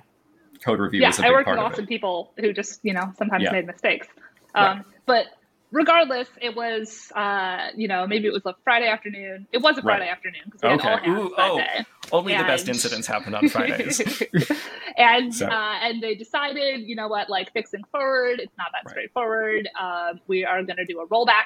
[0.63, 1.01] Code review.
[1.01, 3.51] Yeah, I worked with awesome people who just you know sometimes yeah.
[3.51, 4.07] made mistakes.
[4.55, 4.85] Um, right.
[5.05, 5.25] But
[5.71, 9.47] regardless, it was uh, you know maybe it was a Friday afternoon.
[9.51, 10.11] It was a Friday right.
[10.11, 10.87] afternoon because we okay.
[10.87, 11.85] had all Ooh, oh, day.
[12.11, 12.43] Only and...
[12.43, 13.99] the best incidents happen on Fridays.
[14.97, 15.47] and so.
[15.47, 18.91] uh, and they decided, you know what, like fixing forward, it's not that right.
[18.91, 19.69] straightforward.
[19.79, 21.45] Uh, we are going to do a rollback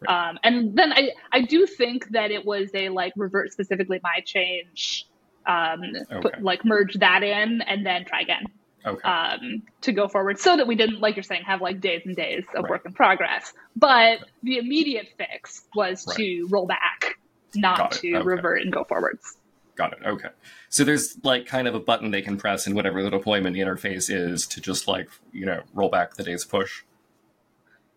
[0.00, 0.28] Right.
[0.28, 4.20] Um, and then I, I do think that it was a like revert specifically my
[4.24, 5.06] change,
[5.46, 5.80] um,
[6.12, 6.40] okay.
[6.40, 8.44] like merge that in and then try again.
[8.86, 9.02] Okay.
[9.02, 12.14] Um, to go forward so that we didn't, like you're saying, have like days and
[12.14, 12.70] days of right.
[12.70, 13.52] work in progress.
[13.74, 16.16] But the immediate fix was right.
[16.16, 17.18] to roll back,
[17.56, 18.24] not to okay.
[18.24, 19.36] revert and go forwards.
[19.74, 19.98] Got it.
[20.06, 20.28] Okay.
[20.68, 24.08] So there's like kind of a button they can press in whatever the deployment interface
[24.08, 26.82] is to just like, you know, roll back the day's push.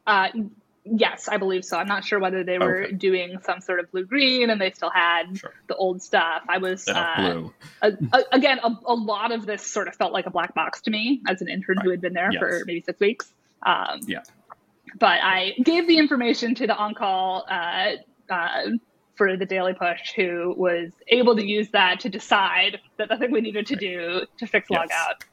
[0.05, 0.29] Uh,
[0.83, 1.77] Yes, I believe so.
[1.77, 2.93] I'm not sure whether they were okay.
[2.93, 5.53] doing some sort of blue green and they still had sure.
[5.67, 6.41] the old stuff.
[6.49, 7.49] I was uh,
[7.83, 10.81] a, a, again a, a, lot of this sort of felt like a black box
[10.81, 11.85] to me as an intern right.
[11.85, 12.39] who had been there yes.
[12.39, 13.31] for maybe six weeks.
[13.63, 14.23] Um, yeah,
[14.97, 17.91] but I gave the information to the on call uh,
[18.29, 18.63] uh,
[19.13, 23.31] for the daily push, who was able to use that to decide that the thing
[23.31, 23.79] we needed to right.
[23.79, 24.89] do to fix yes.
[24.89, 25.25] logout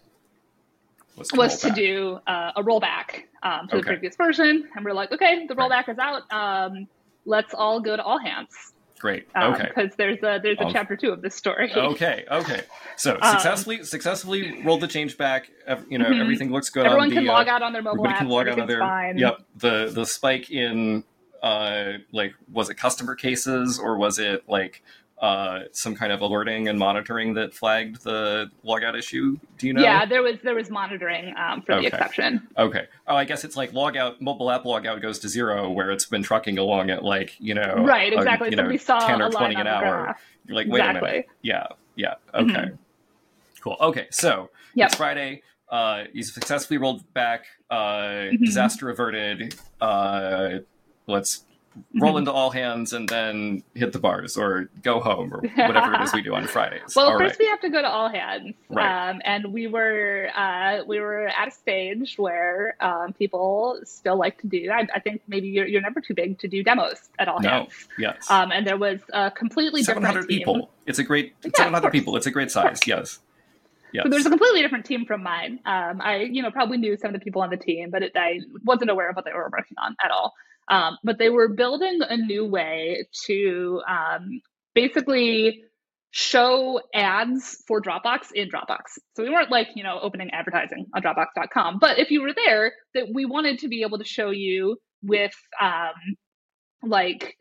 [1.18, 3.78] was to, was to do uh, a rollback um, to okay.
[3.78, 5.90] the previous version, and we're like, okay, the rollback right.
[5.90, 6.32] is out.
[6.32, 6.88] Um,
[7.24, 8.72] let's all go to all hands.
[8.98, 9.28] Great.
[9.34, 9.68] Um, okay.
[9.68, 10.72] Because there's a there's a all...
[10.72, 11.72] chapter two of this story.
[11.72, 12.24] Okay.
[12.30, 12.62] Okay.
[12.96, 15.50] So um, successfully successfully rolled the change back.
[15.88, 16.20] You know mm-hmm.
[16.20, 16.84] everything looks good.
[16.84, 18.18] Everyone the, can uh, log out on their mobile apps.
[18.18, 18.80] Can log out on their.
[18.80, 19.18] Fine.
[19.18, 19.42] Yep.
[19.56, 21.04] The the spike in
[21.42, 24.82] uh like was it customer cases or was it like
[25.20, 29.38] uh, some kind of alerting and monitoring that flagged the logout issue?
[29.58, 29.82] Do you know?
[29.82, 31.88] Yeah, there was there was monitoring um, for okay.
[31.88, 32.46] the exception.
[32.56, 32.86] Okay.
[33.06, 36.22] Oh, I guess it's like logout mobile app logout goes to zero where it's been
[36.22, 38.48] trucking along at like you know right exactly.
[38.48, 40.16] A, you so know, we saw ten or twenty an hour.
[40.46, 41.08] You're like, wait exactly.
[41.08, 41.26] a minute.
[41.42, 42.14] Yeah, yeah.
[42.34, 42.52] Okay.
[42.52, 42.74] Mm-hmm.
[43.60, 43.76] Cool.
[43.80, 44.88] Okay, so yep.
[44.88, 45.42] it's Friday.
[45.68, 47.44] Uh, you successfully rolled back.
[47.68, 47.76] Uh,
[48.30, 48.44] mm-hmm.
[48.44, 49.54] Disaster averted.
[49.80, 50.60] Uh,
[51.06, 51.44] let's
[51.94, 52.18] roll mm-hmm.
[52.18, 56.12] into all hands and then hit the bars or go home or whatever it is
[56.12, 56.94] we do on Fridays.
[56.94, 57.38] well, all first right.
[57.38, 59.10] we have to go to all hands, right.
[59.10, 64.40] um, and we were uh, we were at a stage where um, people still like
[64.40, 64.70] to do.
[64.70, 67.48] I, I, think maybe you're, you're never too big to do demos at all no.
[67.48, 67.88] hands.
[67.98, 68.30] Yes.
[68.30, 70.70] Um, and there was a completely seven hundred people.
[70.86, 72.16] It's a great yeah, seven hundred people.
[72.16, 72.80] It's a great size.
[72.86, 73.20] Yes.
[73.92, 74.04] Yes.
[74.04, 75.60] So there's a completely different team from mine.
[75.64, 78.12] Um, I, you know, probably knew some of the people on the team, but it,
[78.14, 80.34] I wasn't aware of what they were working on at all.
[80.68, 84.40] Um, but they were building a new way to um,
[84.74, 85.62] basically
[86.10, 88.98] show ads for Dropbox in Dropbox.
[89.14, 91.78] So we weren't like, you know, opening advertising on Dropbox.com.
[91.78, 95.34] But if you were there, that we wanted to be able to show you with
[95.60, 96.16] um,
[96.82, 97.36] like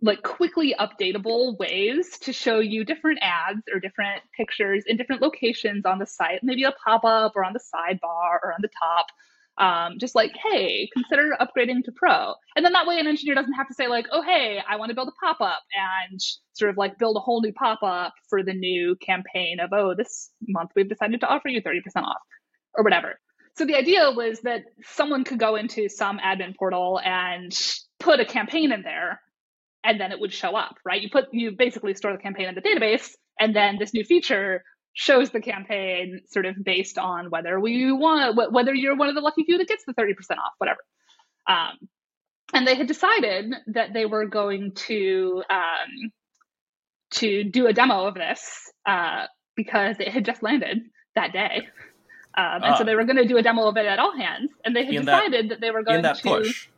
[0.00, 5.84] like quickly updatable ways to show you different ads or different pictures in different locations
[5.84, 9.06] on the site, maybe a pop up or on the sidebar or on the top.
[9.58, 12.32] Um, just like, hey, consider upgrading to pro.
[12.56, 14.88] And then that way an engineer doesn't have to say, like, oh, hey, I want
[14.88, 16.18] to build a pop up and
[16.54, 19.94] sort of like build a whole new pop up for the new campaign of, oh,
[19.94, 22.16] this month we've decided to offer you 30% off
[22.74, 23.18] or whatever.
[23.56, 27.52] So the idea was that someone could go into some admin portal and
[28.00, 29.20] put a campaign in there
[29.84, 31.00] and then it would show up, right?
[31.00, 34.62] You put you basically store the campaign in the database, and then this new feature
[34.94, 39.20] shows the campaign sort of based on whether we want whether you're one of the
[39.20, 40.80] lucky few that gets the 30% off, whatever.
[41.48, 41.88] Um,
[42.52, 46.12] and they had decided that they were going to um,
[47.12, 49.26] to do a demo of this uh,
[49.56, 50.82] because it had just landed
[51.14, 51.68] that day.
[52.34, 52.84] Um, and so ah.
[52.84, 54.94] they were going to do a demo of it at all hands, and they had
[54.94, 56.68] decided that, that, they were going to push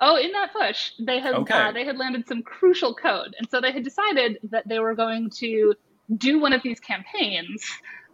[0.00, 1.54] Oh, in that push, they had okay.
[1.54, 4.94] uh, they had landed some crucial code, and so they had decided that they were
[4.94, 5.74] going to
[6.14, 7.64] do one of these campaigns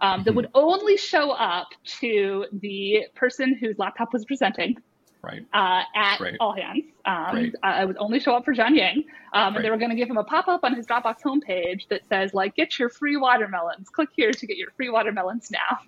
[0.01, 0.37] um, that mm-hmm.
[0.37, 1.69] would only show up
[2.01, 4.77] to the person whose laptop was presenting.
[5.23, 5.47] Right.
[5.55, 6.35] Uh, at right.
[6.41, 6.83] all hands.
[7.05, 7.55] Um, right.
[7.63, 9.05] uh, it would only show up for John Yang.
[9.33, 9.57] Um, right.
[9.57, 12.01] And they were going to give him a pop up on his Dropbox homepage that
[12.09, 13.89] says, like, get your free watermelons.
[13.89, 15.79] Click here to get your free watermelons now.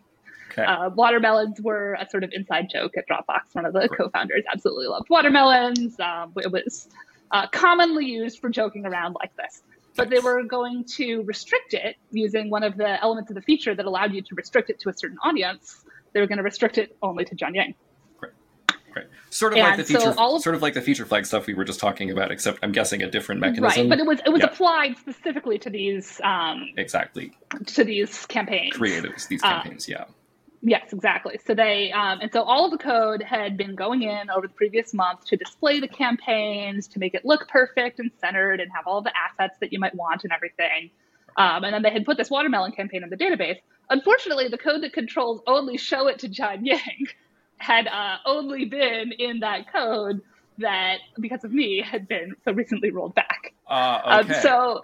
[0.53, 0.63] Okay.
[0.63, 3.55] Uh, watermelons were a sort of inside joke at Dropbox.
[3.55, 5.99] One of the co-founders absolutely loved watermelons.
[5.99, 6.87] Um, it was
[7.33, 9.63] uh, commonly used for joking around like this.
[9.97, 13.75] But they were going to restrict it using one of the elements of the feature
[13.75, 15.85] that allowed you to restrict it to a certain audience.
[16.13, 17.75] They were going to restrict it only to John Yang.
[18.19, 18.33] Great,
[18.93, 19.07] great.
[19.31, 21.47] Sort of and like the feature, so of, sort of like the feature flag stuff
[21.47, 23.83] we were just talking about, except I'm guessing a different mechanism.
[23.83, 24.47] Right, but it was it was yeah.
[24.47, 27.33] applied specifically to these um, exactly
[27.67, 29.89] to these campaigns, creatives, these campaigns.
[29.89, 30.05] Uh, yeah.
[30.67, 31.39] Yes, exactly.
[31.47, 34.55] So they, um, and so all of the code had been going in over the
[34.55, 38.87] previous month to display the campaigns, to make it look perfect and centered and have
[38.87, 40.91] all the assets that you might want and everything.
[41.37, 43.59] Um, and then they had put this watermelon campaign in the database.
[43.91, 47.09] Unfortunately, the code that controls only show it to John Yang
[47.59, 50.23] had uh, only been in that code
[50.59, 53.53] that, because of me, had been so recently rolled back.
[53.69, 54.35] Uh, okay.
[54.35, 54.81] Um, so,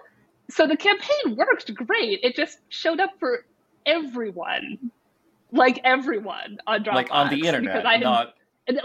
[0.51, 2.19] so the campaign worked great.
[2.21, 3.45] It just showed up for
[3.83, 4.91] everyone
[5.51, 6.93] like everyone on Dropbox.
[6.93, 8.33] Like on the internet, because I had, not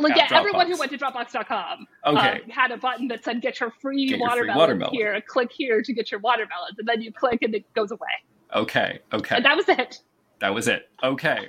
[0.01, 0.39] like yeah, Dropbox.
[0.39, 2.19] everyone who went to Dropbox.com okay.
[2.43, 5.51] Um, had a button that said "Get your free, get watermelon, free watermelon here." Click
[5.53, 8.09] here to get your watermelons, and then you click and it goes away.
[8.55, 10.01] Okay, okay, and that was it.
[10.41, 10.89] That was it.
[11.03, 11.49] Okay.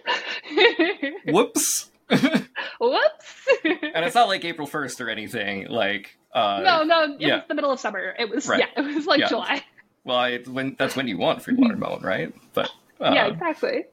[1.27, 1.91] Whoops.
[2.09, 3.47] Whoops.
[3.65, 5.67] and it's not like April first or anything.
[5.67, 7.35] Like uh, no, no, it yeah.
[7.35, 8.15] was the middle of summer.
[8.17, 8.59] It was right.
[8.59, 9.27] yeah, it was like yeah.
[9.27, 9.63] July.
[10.03, 12.33] Well, I, when that's when you want free watermelon, right?
[12.53, 13.85] But uh, yeah, exactly.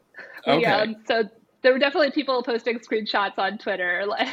[0.47, 0.61] Okay.
[0.61, 1.25] Yeah, so
[1.65, 4.05] there were definitely people posting screenshots on Twitter.
[4.09, 4.29] Like,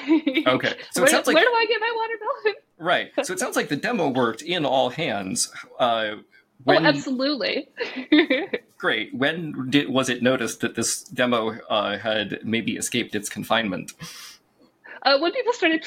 [0.48, 2.62] okay, so where, it sounds like where do I get my watermelon?
[2.78, 3.12] Right.
[3.26, 5.52] So it sounds like the demo worked in all hands.
[5.80, 6.20] Uh, oh,
[6.66, 7.70] when, oh, absolutely.
[8.78, 9.14] great.
[9.16, 13.94] When did was it noticed that this demo uh, had maybe escaped its confinement?
[15.04, 15.84] Uh, when people started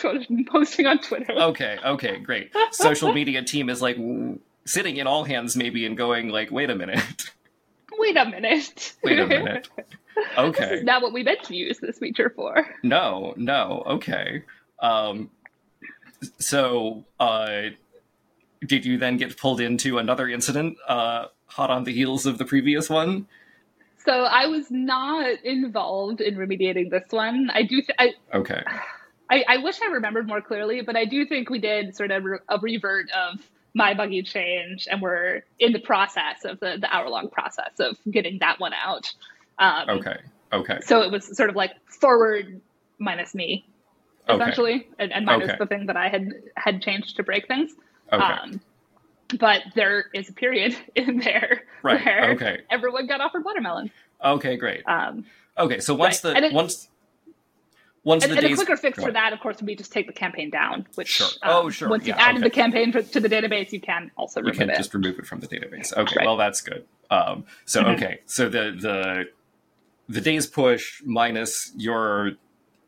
[0.50, 1.32] posting on Twitter.
[1.32, 1.78] Okay.
[1.84, 2.18] Okay.
[2.18, 2.52] Great.
[2.70, 3.96] Social media team is like
[4.64, 7.30] sitting in all hands maybe and going like, wait a minute.
[7.98, 8.94] Wait a minute.
[9.04, 9.68] Wait a minute.
[10.36, 10.60] Okay.
[10.60, 12.66] This is not what we meant to use this feature for.
[12.82, 13.82] No, no.
[13.86, 14.42] Okay.
[14.80, 15.30] Um,
[16.38, 17.62] so, uh,
[18.64, 22.44] did you then get pulled into another incident uh, hot on the heels of the
[22.44, 23.26] previous one?
[24.04, 27.50] So I was not involved in remediating this one.
[27.52, 27.80] I do.
[27.80, 28.62] Th- I, okay.
[29.30, 32.24] I, I, wish I remembered more clearly, but I do think we did sort of
[32.48, 33.40] a revert of
[33.74, 37.96] my buggy change, and we're in the process of the, the hour long process of
[38.10, 39.12] getting that one out.
[39.58, 40.16] Um, okay.
[40.52, 40.78] Okay.
[40.82, 42.60] So it was sort of like forward
[42.98, 43.66] minus me,
[44.28, 44.88] essentially, okay.
[44.98, 45.58] and, and, minus okay.
[45.58, 47.72] the thing that I had had changed to break things.
[48.12, 48.22] Okay.
[48.22, 48.60] Um,
[49.38, 52.04] but there is a period in there right.
[52.04, 52.60] where okay.
[52.70, 53.90] everyone got offered watermelon.
[54.24, 54.82] Okay, great.
[54.86, 55.24] Um,
[55.58, 56.50] okay, so once right.
[56.50, 56.88] the once
[58.04, 60.06] once and, the, and the quicker fix for that, of course, would be just take
[60.06, 60.86] the campaign down.
[60.94, 61.26] Which sure.
[61.42, 61.88] Um, oh, sure.
[61.88, 62.44] Once yeah, you've added okay.
[62.44, 64.54] the campaign for, to the database, you can also remove it.
[64.54, 64.76] you can it.
[64.76, 65.96] just remove it from the database.
[65.96, 66.26] Okay, right.
[66.26, 66.84] well that's good.
[67.10, 67.90] Um, so mm-hmm.
[67.92, 69.24] okay, so the the
[70.08, 72.32] the day's push minus your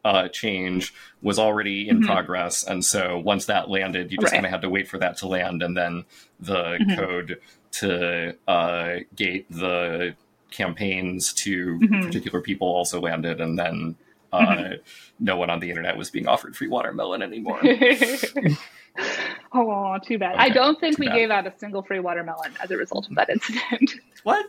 [0.05, 2.07] uh, change was already in mm-hmm.
[2.07, 4.39] progress, and so once that landed, you just right.
[4.39, 6.05] kind of had to wait for that to land, and then
[6.39, 6.95] the mm-hmm.
[6.95, 7.41] code
[7.73, 10.15] to uh, gate the
[10.51, 12.03] campaigns to mm-hmm.
[12.03, 13.97] particular people also landed, and then
[14.33, 14.75] uh, mm-hmm.
[15.19, 17.61] no one on the internet was being offered free watermelon anymore.
[19.53, 20.35] oh, too bad.
[20.35, 21.17] Okay, I don't think we bad.
[21.17, 23.95] gave out a single free watermelon as a result of that incident.
[24.23, 24.47] What?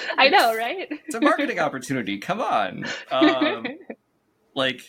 [0.18, 0.88] I know, right?
[0.90, 2.18] It's a marketing opportunity.
[2.18, 2.84] Come on.
[3.10, 3.66] Um,
[4.54, 4.82] like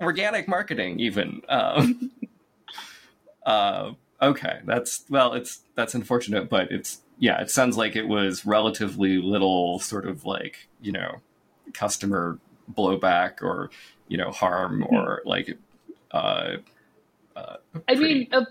[0.00, 1.42] organic marketing, even.
[1.48, 2.10] Um,
[3.46, 8.44] uh, okay, that's well, it's that's unfortunate, but it's yeah, it sounds like it was
[8.44, 11.20] relatively little sort of like you know
[11.72, 12.38] customer
[12.72, 13.70] blowback or
[14.08, 14.94] you know harm hmm.
[14.94, 15.56] or like
[16.12, 16.56] uh,
[17.36, 17.56] uh
[17.88, 18.46] I mean of,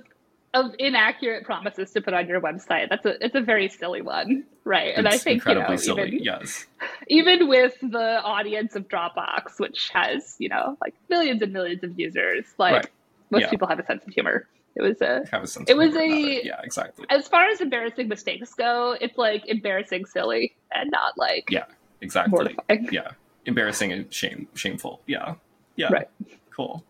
[0.54, 4.44] of inaccurate promises to put on your website that's a it's a very silly one
[4.64, 6.66] right and I think incredibly you know, silly even, yes
[7.08, 12.00] even with the audience of Dropbox which has you know like millions and millions of
[12.00, 12.90] users like right.
[13.30, 13.50] most yeah.
[13.50, 16.44] people have a sense of humor it was a, have a sense it was a
[16.44, 21.50] yeah exactly as far as embarrassing mistakes go it's like embarrassing silly and not like
[21.50, 21.66] yeah
[22.02, 22.90] exactly mortifying.
[22.92, 23.12] yeah
[23.46, 25.02] embarrassing and shame shameful.
[25.08, 25.36] Yeah,
[25.76, 26.10] yeah, right.
[26.52, 26.84] Cool.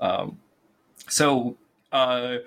[0.00, 0.38] Um,
[1.08, 1.56] so,
[1.92, 2.38] uh,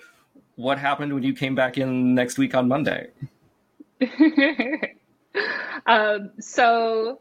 [0.56, 3.08] what happened when you came back in next week on Monday?
[5.86, 7.20] um, so,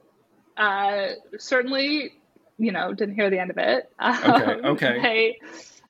[0.56, 2.12] uh, certainly,
[2.58, 3.90] you know, didn't hear the end of it.
[4.00, 4.52] Okay.
[4.52, 4.98] Um, okay.
[5.02, 5.38] They,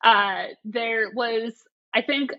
[0.02, 1.54] uh, there was,
[1.94, 2.32] I think,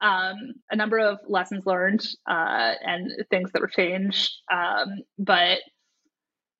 [0.00, 4.30] um, a number of lessons learned uh, and things that were changed.
[4.52, 5.58] Um, but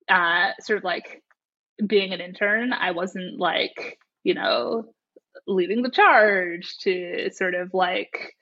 [0.09, 1.23] uh, sort of like
[1.85, 4.85] being an intern, I wasn't like, you know,
[5.49, 8.35] leading the charge to sort of like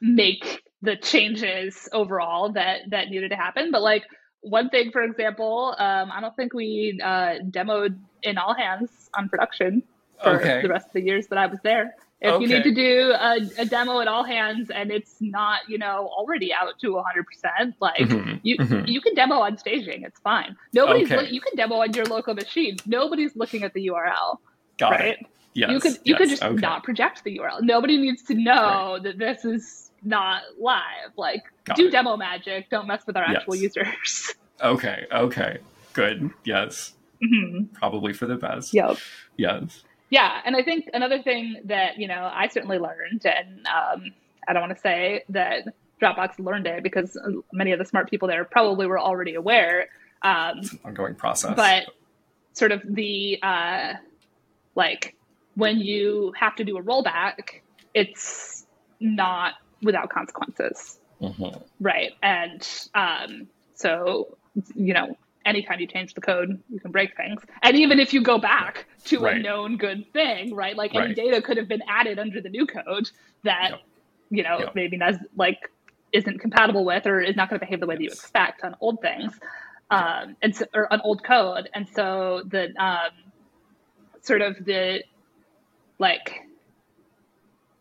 [0.00, 3.70] make the changes overall that that needed to happen.
[3.70, 4.04] But like
[4.40, 9.28] one thing, for example, um, I don't think we uh, demoed in all hands on
[9.28, 9.82] production
[10.22, 10.62] for okay.
[10.62, 11.94] the rest of the years that I was there.
[12.20, 12.44] If okay.
[12.44, 16.08] you need to do a, a, demo at all hands and it's not, you know,
[16.16, 18.36] already out to 100%, like mm-hmm.
[18.42, 18.86] you mm-hmm.
[18.86, 20.02] you can demo on staging.
[20.02, 20.56] It's fine.
[20.72, 21.28] Nobody's okay.
[21.28, 22.78] you can demo on your local machine.
[22.86, 24.38] Nobody's looking at the URL.
[24.78, 25.08] Got right?
[25.20, 25.26] It.
[25.56, 26.60] Yes, you could you yes, could just okay.
[26.60, 27.62] not project the URL.
[27.62, 29.02] Nobody needs to know right.
[29.04, 31.12] that this is not live.
[31.16, 31.90] Like Got do it.
[31.90, 32.68] demo magic.
[32.70, 33.36] Don't mess with our yes.
[33.38, 34.34] actual users.
[34.62, 35.04] Okay.
[35.12, 35.58] Okay.
[35.92, 36.30] Good.
[36.44, 36.94] Yes.
[37.22, 37.74] Mm-hmm.
[37.74, 38.72] Probably for the best.
[38.72, 38.96] Yep.
[39.36, 44.12] Yes yeah and i think another thing that you know i certainly learned and um,
[44.48, 45.66] i don't want to say that
[46.00, 47.18] dropbox learned it because
[47.52, 49.88] many of the smart people there probably were already aware
[50.22, 51.84] um, ongoing process but
[52.52, 53.94] sort of the uh,
[54.74, 55.15] like
[55.56, 57.60] when you have to do a rollback
[57.94, 58.66] it's
[59.00, 61.58] not without consequences mm-hmm.
[61.80, 64.36] right and um, so
[64.74, 65.16] you know
[65.46, 67.40] anytime you change the code, you can break things.
[67.62, 69.36] And even if you go back to right.
[69.36, 70.76] a known good thing, right?
[70.76, 73.08] Like any data could have been added under the new code
[73.44, 73.80] that, yep.
[74.28, 74.74] you know, yep.
[74.74, 75.70] maybe that's like
[76.12, 77.98] isn't compatible with or is not going to behave the way yes.
[77.98, 79.38] that you expect on old things,
[79.90, 81.68] um, and so, or on old code.
[81.72, 83.10] And so the um,
[84.22, 85.04] sort of the
[85.98, 86.40] like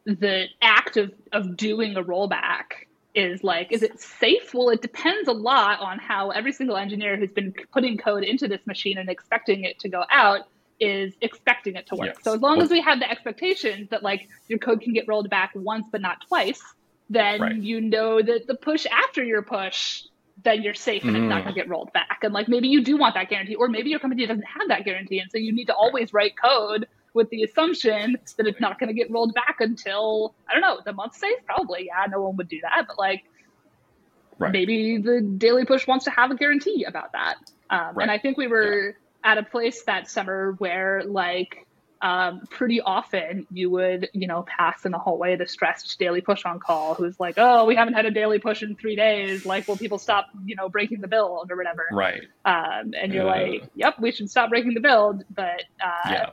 [0.05, 4.53] the act of of doing a rollback is like, is it safe?
[4.53, 8.47] Well, it depends a lot on how every single engineer who's been putting code into
[8.47, 10.41] this machine and expecting it to go out
[10.79, 12.07] is expecting it to work.
[12.07, 12.17] Yes.
[12.23, 15.07] So as long well, as we have the expectations that like your code can get
[15.07, 16.61] rolled back once but not twice,
[17.09, 17.55] then right.
[17.55, 20.03] you know that the push after your push,
[20.43, 21.19] then you're safe and mm.
[21.21, 22.19] it's not going to get rolled back.
[22.23, 24.83] And like maybe you do want that guarantee, or maybe your company doesn't have that
[24.83, 28.77] guarantee, and so you need to always write code with the assumption that it's not
[28.79, 31.37] going to get rolled back until I don't know the month safe.
[31.45, 33.23] Probably, yeah, no one would do that, but like
[34.37, 34.51] right.
[34.51, 37.37] maybe the daily push wants to have a guarantee about that.
[37.69, 38.03] Um, right.
[38.03, 39.31] And I think we were yeah.
[39.31, 41.65] at a place that summer where like
[42.01, 46.45] um, pretty often you would, you know, pass in the hallway the stressed daily push
[46.45, 49.45] on call who's like, oh, we haven't had a daily push in three days.
[49.45, 51.87] Like, will people stop, you know, breaking the build or whatever?
[51.91, 52.21] Right.
[52.43, 55.23] Um, and you're uh, like, yep, we should stop breaking the build.
[55.33, 56.29] But uh, yeah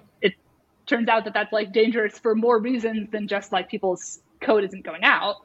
[0.92, 4.84] turns out that that's like dangerous for more reasons than just like people's code isn't
[4.84, 5.36] going out.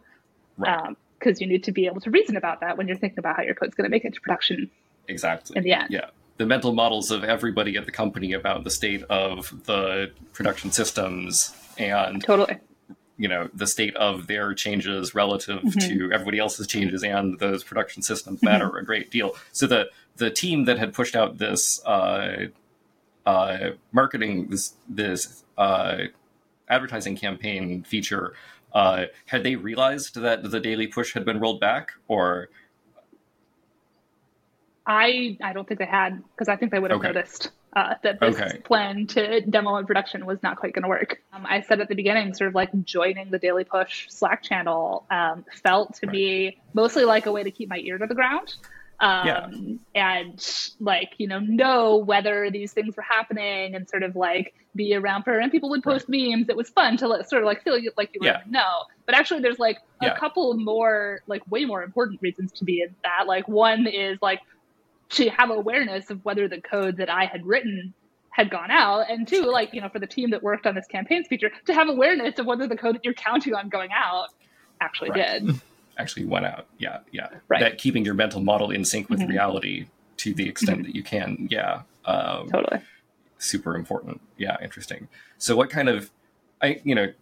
[0.58, 0.96] Right.
[1.20, 3.38] Because um, you need to be able to reason about that when you're thinking about
[3.38, 4.70] how your code's going to make it to production.
[5.08, 5.58] Exactly.
[5.58, 5.88] In the end.
[5.90, 6.10] Yeah.
[6.38, 11.56] The mental models of everybody at the company about the state of the production systems
[11.78, 12.58] and totally
[13.20, 15.80] you know the state of their changes relative mm-hmm.
[15.80, 18.78] to everybody else's changes and those production systems matter mm-hmm.
[18.78, 22.46] a great deal so the the team that had pushed out this uh,
[23.28, 25.98] uh, marketing this this uh,
[26.70, 28.34] advertising campaign feature,
[28.74, 32.50] uh, had they realized that the daily push had been rolled back, or?
[34.86, 37.10] I I don't think they had because I think they would have okay.
[37.10, 38.60] noticed uh, that this okay.
[38.60, 41.22] plan to demo in production was not quite going to work.
[41.34, 45.06] Um, I said at the beginning, sort of like joining the Daily Push Slack channel
[45.12, 46.14] um, felt to right.
[46.14, 48.56] be mostly like a way to keep my ear to the ground.
[49.00, 49.50] Um, yeah.
[49.94, 54.96] and like you know know whether these things were happening and sort of like be
[54.96, 56.32] around for and people would post right.
[56.32, 58.42] memes it was fun to sort of like feel like you yeah.
[58.50, 60.18] know but actually there's like a yeah.
[60.18, 64.40] couple more like way more important reasons to be in that like one is like
[65.10, 67.94] to have awareness of whether the code that I had written
[68.30, 70.86] had gone out, and two, like you know, for the team that worked on this
[70.88, 74.28] campaigns feature, to have awareness of whether the code that you're counting on going out
[74.80, 75.44] actually right.
[75.44, 75.62] did.
[75.98, 76.68] Actually went out.
[76.78, 77.30] Yeah, yeah.
[77.48, 77.60] Right.
[77.60, 79.30] That keeping your mental model in sync with mm-hmm.
[79.30, 79.88] reality
[80.18, 80.88] to the extent mm-hmm.
[80.88, 81.48] that you can.
[81.50, 81.82] Yeah.
[82.06, 82.82] Um, totally.
[83.38, 84.22] Super important.
[84.38, 85.08] Yeah, interesting.
[85.38, 86.10] So, what kind of,
[86.62, 87.14] I you know,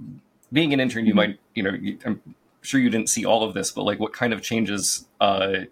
[0.51, 1.17] being an intern, you mm-hmm.
[1.17, 1.71] might you know,
[2.05, 2.21] I'm
[2.61, 5.65] sure you didn't see all of this, but like, what kind of changes uh,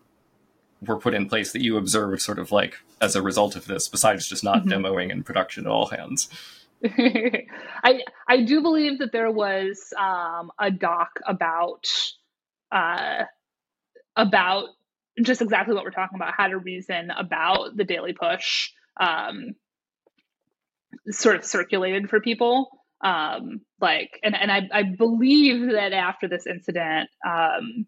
[0.88, 3.88] were put in place that you observed sort of like as a result of this
[3.88, 4.86] besides just not mm-hmm.
[4.86, 6.30] demoing in production at all hands
[7.84, 11.88] i i do believe that there was um, a doc about
[12.74, 13.26] uh,
[14.16, 14.70] about
[15.22, 19.54] just exactly what we're talking about how to reason about the daily push um,
[21.10, 22.70] sort of circulated for people
[23.04, 27.86] um, like and, and I, I believe that after this incident um,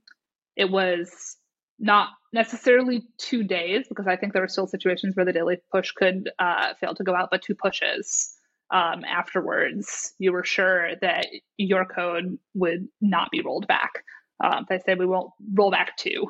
[0.55, 1.37] it was
[1.79, 5.91] not necessarily two days because I think there were still situations where the daily push
[5.91, 8.33] could uh, fail to go out, but two pushes
[8.71, 11.27] um, afterwards, you were sure that
[11.57, 13.91] your code would not be rolled back.
[14.39, 16.27] Um, they said we won't roll back two.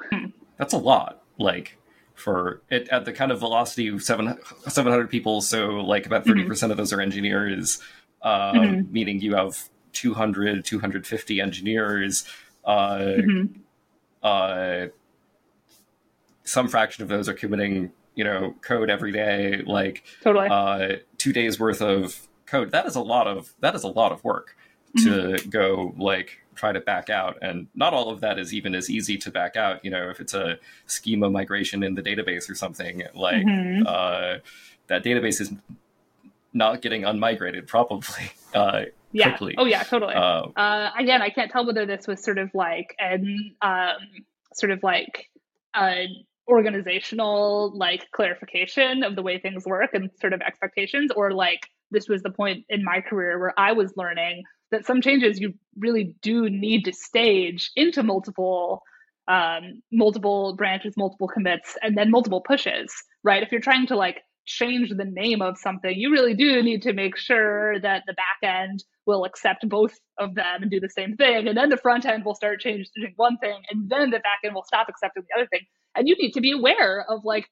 [0.58, 1.24] That's a lot.
[1.38, 1.78] Like
[2.14, 4.38] for it at the kind of velocity of seven,
[4.68, 6.50] 700 people, so like about 30 mm-hmm.
[6.50, 7.82] percent of those are engineers,
[8.22, 8.92] uh, mm-hmm.
[8.92, 12.26] meaning you have 200, 250 engineers.
[12.64, 13.60] Uh, mm-hmm.
[14.24, 14.88] uh,
[16.44, 21.34] some fraction of those are committing you know code every day like totally uh, two
[21.34, 24.56] days worth of code that is a lot of that is a lot of work
[24.98, 25.50] to mm-hmm.
[25.50, 29.18] go like try to back out and not all of that is even as easy
[29.18, 33.04] to back out you know if it's a schema migration in the database or something
[33.14, 33.84] like mm-hmm.
[33.86, 34.40] uh,
[34.88, 35.54] that database is
[36.54, 39.30] not getting unmigrated probably uh, yeah.
[39.30, 42.50] quickly oh yeah totally uh, uh, again i can't tell whether this was sort of
[42.54, 43.98] like an um,
[44.54, 45.30] sort of like
[45.76, 46.08] a
[46.48, 52.08] organizational like clarification of the way things work and sort of expectations or like this
[52.08, 56.16] was the point in my career where I was learning that some changes you really
[56.22, 58.82] do need to stage into multiple
[59.28, 63.42] um, multiple branches, multiple commits, and then multiple pushes, right?
[63.42, 66.94] If you're trying to like change the name of something, you really do need to
[66.94, 71.16] make sure that the back end will accept both of them and do the same
[71.16, 71.48] thing.
[71.48, 74.54] And then the front end will start changing one thing, and then the back end
[74.54, 75.62] will stop accepting the other thing
[75.96, 77.50] and you need to be aware of like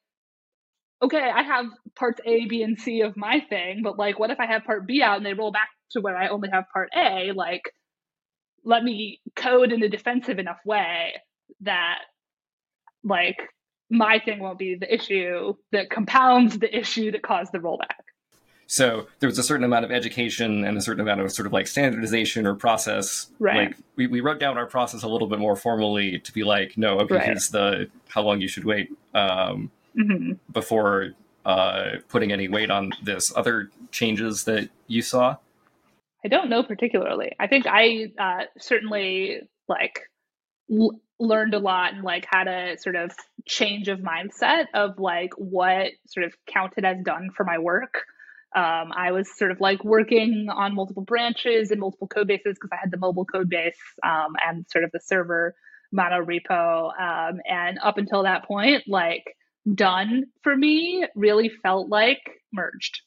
[1.04, 4.40] okay i have parts a b and c of my thing but like what if
[4.40, 6.90] i have part b out and they roll back to where i only have part
[6.96, 7.62] a like
[8.64, 11.14] let me code in a defensive enough way
[11.62, 12.00] that
[13.04, 13.38] like
[13.90, 18.04] my thing won't be the issue that compounds the issue that caused the rollback
[18.66, 21.54] so there was a certain amount of education and a certain amount of sort of
[21.54, 23.28] like standardization or process.
[23.38, 23.68] Right.
[23.68, 26.78] Like we, we wrote down our process a little bit more formally to be like,
[26.78, 27.26] no, okay, right.
[27.26, 30.34] here's the how long you should wait um, mm-hmm.
[30.52, 31.12] before
[31.46, 33.36] uh, putting any weight on this.
[33.36, 35.38] Other changes that you saw?
[36.26, 37.34] I don't know particularly.
[37.40, 40.00] I think I uh, certainly like
[40.72, 43.12] l- learned a lot and like had a sort of
[43.46, 48.04] change of mindset of like what sort of counted as done for my work
[48.56, 52.70] um, I was sort of like working on multiple branches and multiple code bases because
[52.72, 55.56] I had the mobile code base um, and sort of the server
[55.92, 56.90] mono repo.
[57.00, 59.24] Um, and up until that point, like
[59.72, 63.02] done for me really felt like merged.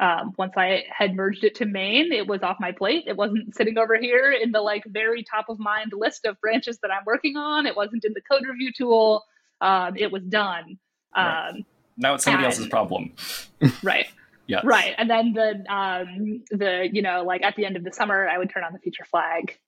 [0.00, 3.04] Um, once I had merged it to main, it was off my plate.
[3.08, 6.78] It wasn't sitting over here in the like very top of mind list of branches
[6.82, 7.66] that I'm working on.
[7.66, 9.24] It wasn't in the code review tool.
[9.60, 10.78] Um, it was done.
[11.16, 11.48] Right.
[11.48, 11.64] Um,
[11.96, 13.12] now it's somebody and, else's problem.
[13.82, 14.06] right.
[14.46, 14.60] Yeah.
[14.62, 14.94] Right.
[14.96, 18.38] And then the um the you know like at the end of the summer I
[18.38, 19.58] would turn on the feature flag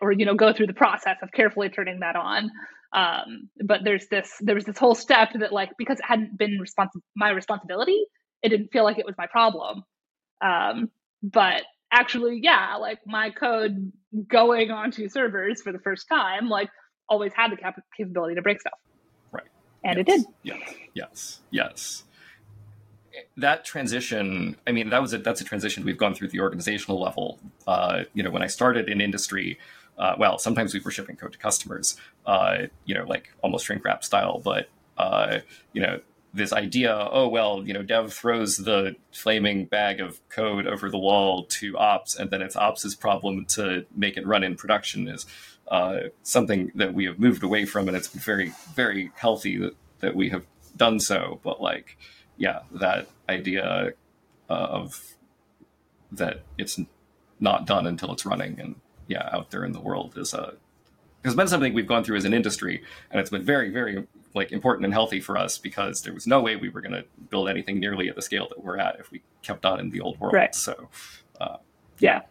[0.00, 2.50] or you know go through the process of carefully turning that on.
[2.92, 6.58] Um but there's this there was this whole step that like because it hadn't been
[6.58, 8.04] respons- my responsibility,
[8.42, 9.84] it didn't feel like it was my problem.
[10.40, 10.90] Um
[11.22, 11.62] but
[11.92, 13.92] actually yeah, like my code
[14.28, 16.70] going onto servers for the first time like
[17.08, 18.78] always had the cap- capability to break stuff.
[19.32, 19.46] Right.
[19.84, 20.06] And yes.
[20.06, 20.26] it did.
[20.42, 20.74] Yes.
[20.94, 21.40] Yes.
[21.50, 22.02] Yes
[23.36, 27.00] that transition, I mean, that was a, that's a transition we've gone through the organizational
[27.00, 27.38] level.
[27.66, 29.58] Uh, you know, when I started in industry,
[29.98, 33.84] uh, well, sometimes we were shipping code to customers, uh, you know, like almost shrink
[33.84, 34.68] wrap style, but
[34.98, 35.38] uh,
[35.72, 36.00] you know,
[36.34, 40.98] this idea, oh well, you know, dev throws the flaming bag of code over the
[40.98, 45.24] wall to ops, and then it's ops's problem to make it run in production is
[45.68, 49.74] uh, something that we have moved away from, and it's been very, very healthy that,
[50.00, 50.44] that we have
[50.76, 51.40] done so.
[51.42, 51.96] But like,
[52.36, 53.92] yeah, that idea
[54.48, 55.16] of
[56.12, 56.78] that it's
[57.40, 58.76] not done until it's running, and
[59.08, 60.50] yeah, out there in the world is a uh,
[61.24, 64.52] it's been something we've gone through as an industry, and it's been very, very like
[64.52, 67.48] important and healthy for us because there was no way we were going to build
[67.48, 70.20] anything nearly at the scale that we're at if we kept on in the old
[70.20, 70.34] world.
[70.34, 70.54] Right.
[70.54, 70.88] So,
[71.40, 71.56] uh,
[71.98, 72.22] yeah,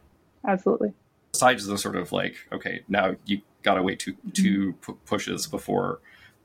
[0.47, 0.93] absolutely.
[1.33, 4.73] Besides the sort of like, okay, now you got to wait two two
[5.05, 5.99] pushes before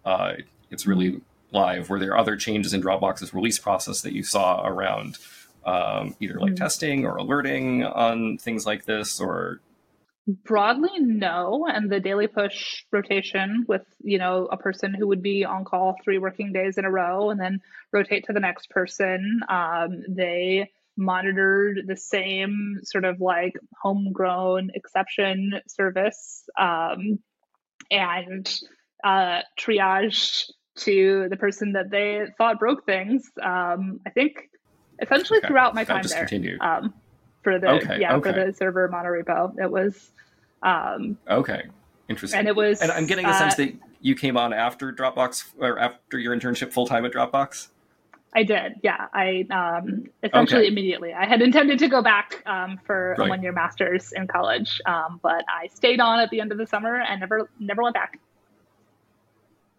[0.05, 0.33] uh,
[0.71, 1.21] it's really
[1.53, 1.89] live.
[1.89, 5.19] Were there other changes in Dropbox's release process that you saw around
[5.65, 6.65] um, either like mm-hmm.
[6.65, 9.61] testing or alerting on things like this, or
[10.45, 11.67] Broadly, no.
[11.67, 15.97] And the daily push rotation with, you know, a person who would be on call
[16.05, 17.61] three working days in a row and then
[17.93, 19.41] rotate to the next person.
[19.49, 27.19] Um, they monitored the same sort of like homegrown exception service um,
[27.91, 28.61] and
[29.03, 30.45] uh, triage
[30.77, 33.25] to the person that they thought broke things.
[33.43, 34.51] Um, I think
[35.01, 35.49] essentially okay.
[35.49, 36.29] throughout my time there.
[36.61, 36.95] Um,
[37.43, 38.33] for the okay, yeah okay.
[38.33, 39.59] for the server monorepo.
[39.59, 40.11] It was
[40.63, 41.65] um, okay,
[42.09, 42.39] interesting.
[42.39, 45.53] And it was, and I'm getting the uh, sense that you came on after Dropbox
[45.59, 47.69] or after your internship full time at Dropbox.
[48.33, 49.09] I did, yeah.
[49.13, 50.69] I um, essentially okay.
[50.69, 51.13] immediately.
[51.13, 53.27] I had intended to go back um, for right.
[53.27, 56.59] a one year master's in college, um, but I stayed on at the end of
[56.59, 58.21] the summer and never never went back.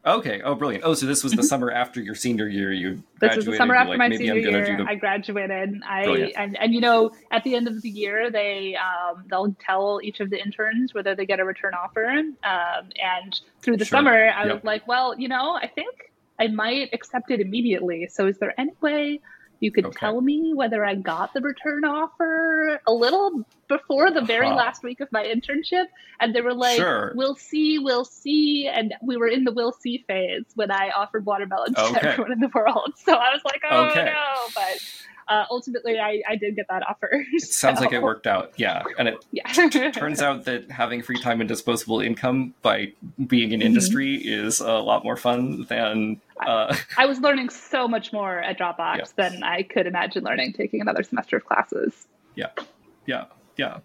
[0.04, 0.42] Okay.
[0.44, 0.84] Oh, brilliant.
[0.84, 2.72] Oh, so this was the summer after your senior year.
[2.72, 3.20] You graduated.
[3.20, 4.78] this was the summer after like, my senior year.
[4.78, 4.86] The...
[4.88, 5.82] I graduated.
[5.88, 6.34] I brilliant.
[6.38, 10.20] and and you know at the end of the year they um, they'll tell each
[10.20, 12.08] of the interns whether they get a return offer.
[12.08, 13.98] Um, and through the sure.
[13.98, 14.56] summer, I yep.
[14.56, 18.08] was like, well, you know, I think I might accept it immediately.
[18.08, 19.20] So is there any way
[19.62, 19.98] you could okay.
[20.00, 24.56] tell me whether I got the return offer a little before the very huh.
[24.56, 25.86] last week of my internship.
[26.20, 27.14] And they were like, sure.
[27.16, 28.68] we'll see, we'll see.
[28.68, 31.94] And we were in the we'll see phase when I offered watermelons okay.
[31.94, 32.94] to everyone in the world.
[32.98, 34.06] So I was like, oh okay.
[34.06, 34.34] no.
[34.56, 34.84] But
[35.32, 37.10] uh, ultimately I, I did get that offer.
[37.34, 38.54] It sounds like it worked out.
[38.58, 38.84] Yeah.
[38.98, 39.92] And it yeah.
[39.92, 42.92] turns out that having free time and disposable income by
[43.28, 43.68] being in mm-hmm.
[43.68, 44.48] industry mm-hmm.
[44.48, 46.20] is a lot more fun than.
[46.46, 46.76] Uh...
[46.98, 50.82] I, I, was learning so much more at Dropbox than I could imagine learning taking
[50.82, 52.08] another semester of classes.
[52.36, 52.50] Yeah.
[53.06, 53.26] Yeah.
[53.58, 53.80] Yeah.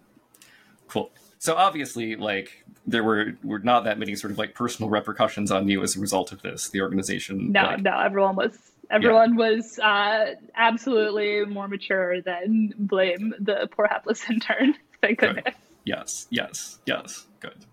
[0.87, 1.11] Cool.
[1.39, 5.67] So obviously, like there were were not that many sort of like personal repercussions on
[5.67, 6.69] you as a result of this.
[6.69, 7.51] The organization.
[7.51, 8.57] No, like, no, everyone was
[8.89, 9.49] Everyone yeah.
[9.49, 14.75] was uh, absolutely more mature than blame the poor hapless intern.
[15.01, 15.43] Thank goodness.
[15.43, 15.53] Good.
[15.83, 17.25] Yes, yes, yes.
[17.39, 17.65] Good.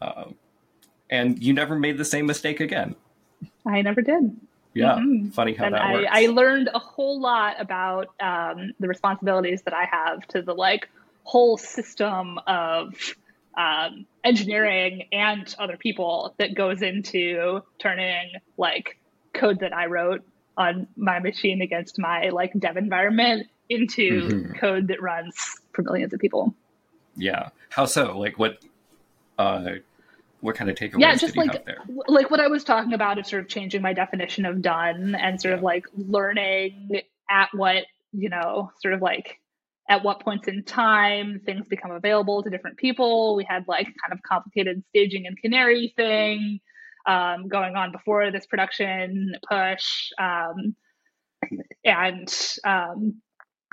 [0.00, 0.34] Um,
[1.10, 2.94] and you never made the same mistake again.
[3.66, 4.36] I never did.
[4.74, 5.30] Yeah, mm-hmm.
[5.30, 6.08] funny how and that I, works.
[6.10, 10.88] I learned a whole lot about um, the responsibilities that I have to the like
[11.24, 12.94] whole system of
[13.56, 18.97] um, engineering and other people that goes into turning like
[19.38, 20.22] code that I wrote
[20.56, 24.52] on my machine against my like dev environment into mm-hmm.
[24.54, 26.54] code that runs for millions of people.
[27.16, 27.50] Yeah.
[27.70, 28.18] How so?
[28.18, 28.58] Like what
[29.38, 29.70] uh
[30.40, 31.66] what kind of takeaways yeah, just like,
[32.06, 35.40] Like what I was talking about of sort of changing my definition of done and
[35.40, 35.58] sort yeah.
[35.58, 39.40] of like learning at what, you know, sort of like
[39.88, 43.34] at what points in time things become available to different people.
[43.34, 46.60] We had like kind of complicated staging and canary thing
[47.06, 50.10] um, going on before this production push.
[50.18, 50.74] Um,
[51.84, 52.34] and
[52.64, 53.20] um,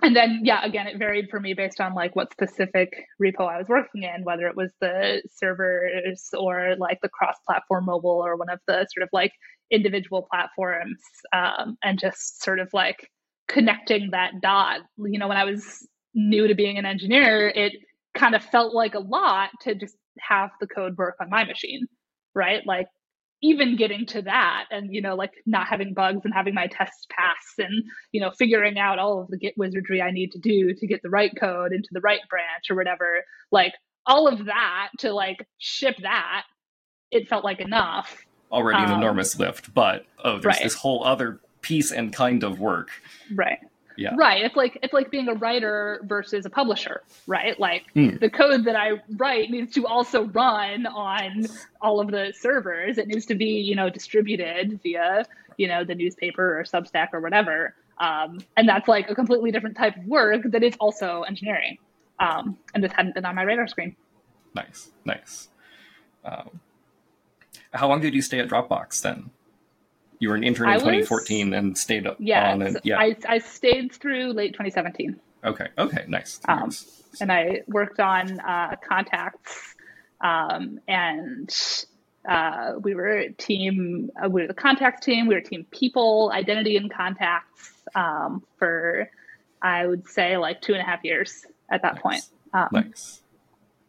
[0.02, 3.58] and then yeah, again, it varied for me based on like what specific repo I
[3.58, 8.50] was working in, whether it was the servers or like the cross-platform mobile or one
[8.50, 9.32] of the sort of like
[9.72, 11.00] individual platforms,
[11.34, 13.10] um, and just sort of like
[13.48, 14.82] connecting that dot.
[14.98, 17.74] You know, when I was new to being an engineer, it
[18.16, 21.88] kind of felt like a lot to just have the code work on my machine,
[22.34, 22.62] right?
[22.66, 22.88] Like
[23.46, 27.06] even getting to that and you know like not having bugs and having my tests
[27.12, 30.74] pass and you know figuring out all of the git wizardry i need to do
[30.74, 33.74] to get the right code into the right branch or whatever like
[34.08, 36.44] all of that to like ship that
[37.12, 38.26] it felt like enough.
[38.52, 40.64] Already an um, enormous lift but oh there's right.
[40.64, 42.90] this whole other piece and kind of work.
[43.34, 43.60] Right
[43.98, 44.14] yeah.
[44.16, 44.44] Right.
[44.44, 47.60] It's like it's like being a writer versus a publisher, right?
[47.60, 48.20] Like mm.
[48.20, 51.46] the code that I write needs to also run on
[51.82, 52.98] all of the servers.
[52.98, 55.26] It needs to be, you know, distributed via,
[55.58, 57.76] you know, the newspaper or Substack or whatever.
[57.98, 61.78] Um, and that's like a completely different type of work that is also engineering.
[62.20, 63.96] Um, and this hadn't been on my radar screen.
[64.54, 65.50] Nice, nice.
[66.24, 66.60] Um,
[67.74, 69.32] how long did you stay at Dropbox then?
[70.20, 72.62] You were an intern in 2014 and stayed yeah, on.
[72.62, 75.20] And, yeah, I, I stayed through late 2017.
[75.44, 76.40] Okay, okay, nice.
[76.48, 76.72] Um,
[77.22, 79.76] and I worked on uh, contacts
[80.22, 81.54] um, and
[82.28, 86.32] uh, we were a team, uh, we were the contacts team, we were team people,
[86.34, 89.10] identity and contacts um, for,
[89.62, 92.02] I would say, like two and a half years at that nice.
[92.02, 92.24] point.
[92.54, 93.22] Um, nice.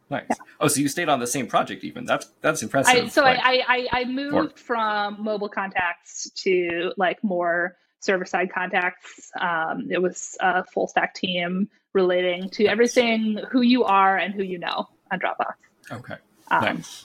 [0.09, 0.26] Nice.
[0.30, 0.36] Yeah.
[0.61, 2.04] Oh, so you stayed on the same project even.
[2.04, 3.04] That's that's impressive.
[3.04, 8.52] I, so like, I, I, I moved from mobile contacts to like more server side
[8.52, 9.30] contacts.
[9.40, 12.72] Um, it was a full stack team relating to nice.
[12.72, 15.54] everything who you are and who you know on Dropbox.
[15.90, 16.16] Okay.
[16.50, 17.04] Um, nice.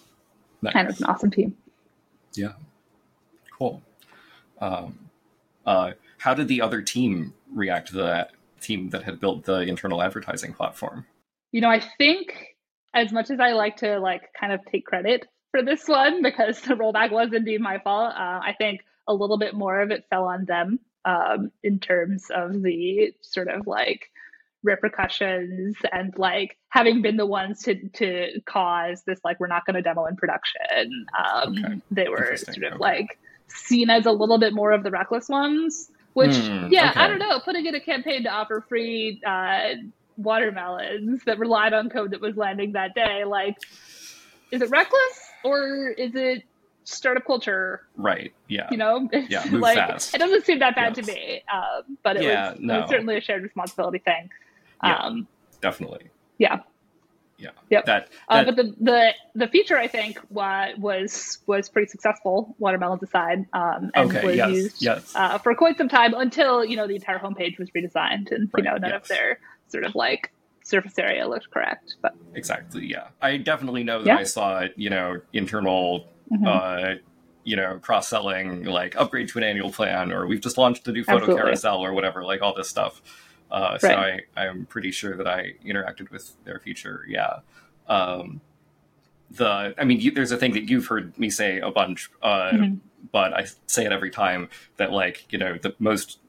[0.61, 0.75] nice.
[0.75, 1.57] And it was an awesome team.
[2.33, 2.53] Yeah.
[3.57, 3.81] Cool.
[4.59, 5.09] Um,
[5.65, 10.01] uh, how did the other team react to that team that had built the internal
[10.03, 11.05] advertising platform?
[11.51, 12.50] You know, I think
[12.93, 16.61] as much as I like to like kind of take credit for this one because
[16.61, 20.05] the rollback was indeed my fault, uh, I think a little bit more of it
[20.09, 24.09] fell on them um, in terms of the sort of like
[24.63, 29.75] repercussions and like having been the ones to to cause this like we're not going
[29.75, 31.05] to demo in production.
[31.17, 31.81] Um, okay.
[31.89, 32.77] They were sort of okay.
[32.77, 35.89] like seen as a little bit more of the reckless ones.
[36.13, 36.99] Which, mm, yeah, okay.
[36.99, 37.39] I don't know.
[37.39, 39.75] Putting in a campaign to offer free uh,
[40.17, 43.23] watermelons that relied on code that was landing that day.
[43.25, 43.57] Like,
[44.51, 46.43] is it reckless or is it
[46.83, 47.81] startup culture?
[47.95, 48.33] Right.
[48.47, 48.67] Yeah.
[48.71, 49.45] You know, yeah.
[49.49, 50.13] Move like fast.
[50.13, 51.05] it doesn't seem that bad yes.
[51.05, 52.73] to me, uh, but it, yeah, was, no.
[52.73, 54.29] it was certainly a shared responsibility thing.
[54.83, 55.27] Yeah, um,
[55.61, 56.09] definitely.
[56.37, 56.61] Yeah.
[57.41, 57.49] Yeah.
[57.71, 57.85] Yep.
[57.85, 58.47] That, uh, that...
[58.47, 62.55] Uh, but the, the the feature I think was was pretty successful.
[62.59, 65.11] Watermelons aside, um, and okay, was yes, used yes.
[65.15, 68.63] Uh, for quite some time until you know the entire homepage was redesigned and right,
[68.63, 69.01] you know none yes.
[69.01, 69.39] of their
[69.71, 70.31] sort of like
[70.63, 71.95] surface area looked correct.
[72.01, 74.17] But exactly, yeah, I definitely know that Yeah.
[74.17, 76.07] I saw you know internal.
[76.31, 76.47] Mhm.
[76.47, 76.99] Uh,
[77.43, 80.91] you know, cross selling, like upgrade to an annual plan, or we've just launched a
[80.91, 81.41] new photo Absolutely.
[81.41, 83.01] carousel, or whatever, like all this stuff.
[83.49, 84.21] Uh, so I, Right.
[84.37, 87.03] I'm pretty sure that I interacted with their feature.
[87.09, 87.39] Yeah.
[87.87, 88.41] Um,
[89.31, 92.51] the, I mean, you, there's a thing that you've heard me say a bunch, uh,
[92.51, 92.77] Mhm.
[93.11, 94.47] but I say it every time
[94.77, 96.19] that, like, you know, the most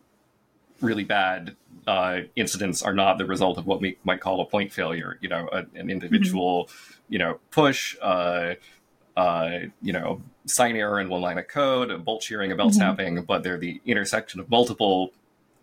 [0.81, 4.73] really bad uh, incidents are not the result of what we might call a point
[4.73, 5.19] failure.
[5.21, 6.69] You know, a, an individual,
[7.09, 8.55] you know, push, uh,
[9.17, 12.73] uh, you know, sign error in one line of code, a bolt shearing, a belt
[12.73, 12.77] Mhm.
[12.77, 15.13] snapping, but they're the intersection of multiple,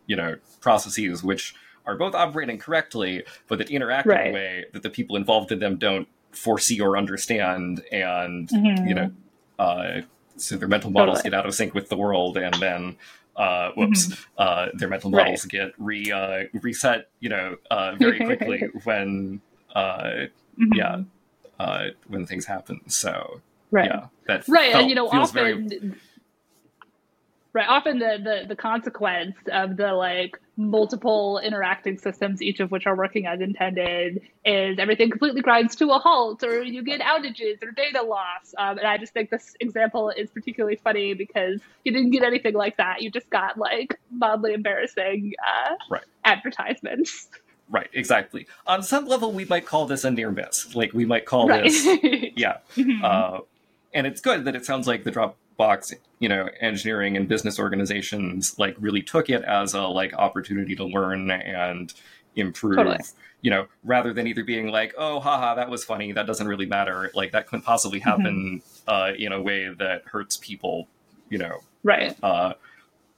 [0.07, 1.55] you know, processes which
[1.86, 5.59] are both operating correctly, but that interact in a way that the people involved in
[5.59, 8.88] them don't foresee or understand, and Mhm.
[8.88, 9.11] you know,
[9.57, 10.01] uh,
[10.38, 11.32] so their mental models Totally.
[11.32, 12.97] get out of sync with the world, and then.
[13.40, 14.14] Uh, whoops!
[14.38, 15.18] Uh, their mental Mm-hmm.
[15.18, 15.24] Right.
[15.28, 19.40] models get re uh, reset, you know, uh, very quickly when,
[19.74, 20.26] uh,
[20.60, 20.76] Mhm.
[20.76, 21.02] yeah,
[21.58, 22.82] uh, when things happen.
[22.90, 23.40] So
[23.72, 23.86] right.
[23.90, 25.94] yeah, that right felt- and you know often very
[27.54, 32.86] right often the, the the consequence of the like multiple interacting systems each of which
[32.86, 37.64] are working as intended is everything completely grinds to a halt or you get outages
[37.64, 41.93] or data loss um, and i just think this example is particularly funny because you
[41.93, 46.03] didn't get anything like that you just got like mildly embarrassing uh, Right.
[46.26, 47.30] advertisements
[47.70, 48.47] right, exactly.
[48.68, 50.74] On some level, we might call this a near miss.
[50.76, 51.86] Like we might call right this,
[52.36, 52.57] yeah.
[52.76, 53.03] Mhm.
[53.03, 53.41] Uh,
[53.93, 55.12] and it's good that it sounds like the
[55.60, 60.76] Dropbox, you know, engineering and business organizations like really took it as a like opportunity
[60.76, 61.93] to learn and
[62.36, 62.78] improve.
[62.78, 62.97] Totally.
[63.41, 66.12] You know, rather than either being like, "Oh, haha, that was funny.
[66.12, 68.10] That doesn't really matter." Like that couldn't possibly Mm-hmm.
[68.10, 70.88] happen uh, in a way that hurts people.
[71.30, 72.53] You know, right uh,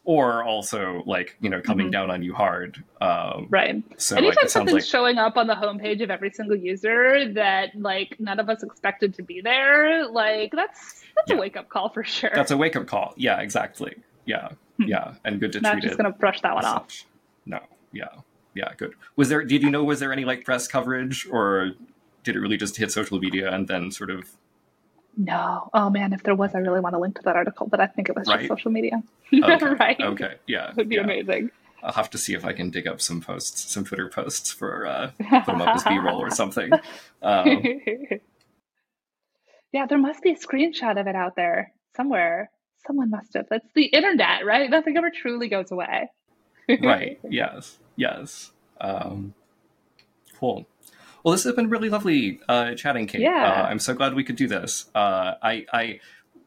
[0.03, 1.91] or also like you know coming Mhm.
[1.91, 2.83] down on you hard.
[3.01, 6.31] Um, right So like, Anytime sounds something's like showing up on the homepage of every
[6.31, 11.35] single user that like none of us expected to be there, like that's that's Yeah.
[11.37, 12.31] a wake up call for sure.
[12.33, 13.13] that's a wake up call.
[13.17, 13.95] Yeah, exactly.
[14.25, 14.83] Yeah, Hmm.
[14.83, 15.97] yeah, and good to Not treat just it.
[15.97, 16.89] gonna brush that one off.
[16.91, 17.05] such.
[17.45, 17.59] No,
[17.91, 18.05] yeah,
[18.55, 18.93] yeah, good.
[19.15, 19.43] Was there?
[19.43, 19.83] Did you know?
[19.83, 21.71] Was there any like press coverage, or
[22.23, 24.29] did it really just hit social media and then sort of?
[25.17, 25.69] No.
[25.73, 27.87] Oh man, if there was, I really want to link to that article, but I
[27.87, 28.39] think it was Right.
[28.39, 29.03] just social media.
[29.33, 29.99] Okay, right.
[29.99, 31.01] Okay, yeah, It would be yeah.
[31.03, 31.51] amazing.
[31.83, 34.85] I'll have to see if I can dig up some posts, some Twitter posts for
[34.85, 36.71] uh, put them up as B roll or something.
[37.23, 37.63] Um,
[39.73, 42.49] yeah, there must be a screenshot of it out there somewhere.
[42.85, 43.47] Someone must have.
[43.49, 44.69] That's the internet, right?
[44.69, 46.09] Nothing ever truly goes away.
[46.83, 47.19] right.
[47.29, 47.77] Yes.
[47.95, 48.51] Yes.
[48.79, 49.33] Um,
[50.39, 50.67] cool.
[51.23, 53.21] Well, this has been really lovely uh, chatting, Kate.
[53.21, 53.63] Yeah.
[53.63, 54.89] Uh, I'm so glad we could do this.
[54.95, 55.99] Uh, I, I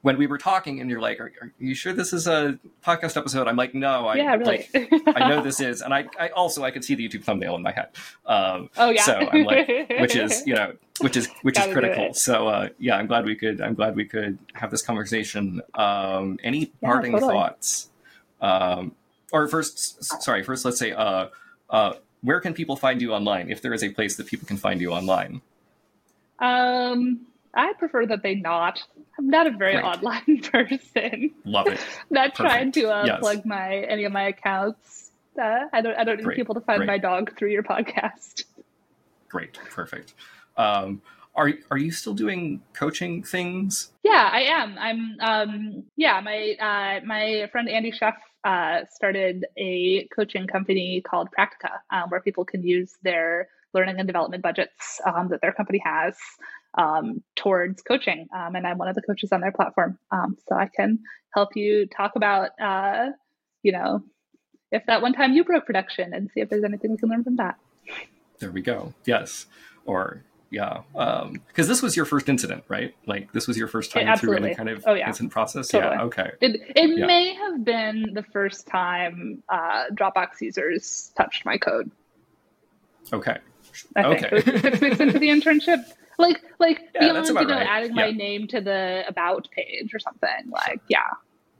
[0.04, 3.16] when we were talking and you're like, are, are, you sure this is a podcast
[3.16, 3.48] episode?
[3.48, 4.68] I'm like, no, I, yeah, really.
[4.74, 5.80] like, I know this is.
[5.80, 7.88] And I, I also, I could see the YouTube thumbnail in my head.
[8.26, 9.02] Um, oh yeah.
[9.02, 9.66] So I'm like,
[10.00, 12.12] which is, you know, which is, which is critical.
[12.12, 15.62] So, uh, yeah, I'm glad we could, I'm glad we could have this conversation.
[15.72, 17.32] Um, any parting totally.
[17.32, 17.88] thoughts?
[18.42, 18.94] Um,
[19.32, 21.28] or first, sorry, first, let's say, uh,
[21.70, 21.94] uh,
[22.24, 24.80] where can people find you online if there is a place that people can find
[24.80, 25.42] you online?
[26.38, 28.82] Um, I prefer that they not.
[29.18, 29.84] I'm not a very Great.
[29.84, 31.30] online person.
[31.44, 31.78] Love it.
[32.10, 32.36] not Perfect.
[32.36, 33.20] trying to uh, yes.
[33.20, 35.10] plug my any of my accounts.
[35.40, 35.96] Uh, I don't.
[35.96, 36.36] I don't need Great.
[36.36, 36.86] people to find Great.
[36.86, 38.44] my dog through your podcast.
[39.28, 39.54] Great.
[39.54, 40.14] Perfect.
[40.56, 41.02] Um,
[41.34, 43.90] are are you still doing coaching things?
[44.04, 44.76] Yeah, I am.
[44.78, 45.16] I'm.
[45.20, 51.70] Um, yeah, my uh, my friend Andy Sheff uh, started a coaching company called Practica,
[51.90, 56.14] um, where people can use their learning and development budgets um, that their company has
[56.76, 58.28] um, towards coaching.
[58.34, 59.98] Um, and I'm one of the coaches on their platform.
[60.10, 60.98] Um, so I can
[61.34, 63.10] help you talk about, uh,
[63.62, 64.02] you know,
[64.70, 67.24] if that one time you broke production and see if there's anything we can learn
[67.24, 67.56] from that.
[68.38, 68.94] There we go.
[69.04, 69.46] Yes.
[69.86, 70.82] Or, yeah.
[70.92, 72.94] Because um, this was your first incident, right?
[73.06, 75.08] Like this was your first time yeah, through any kind of oh, yeah.
[75.08, 75.68] incident process?
[75.68, 75.94] Totally.
[75.94, 76.02] Yeah.
[76.02, 76.30] Okay.
[76.40, 77.06] It, it yeah.
[77.06, 81.90] may have been the first time uh, Dropbox users touched my code.
[83.12, 83.38] Okay.
[83.96, 84.40] I okay.
[84.40, 84.46] think.
[84.46, 85.84] It was six weeks into the internship
[86.18, 87.66] like like yeah, know right.
[87.66, 88.06] adding yeah.
[88.06, 91.00] my name to the about page or something like yeah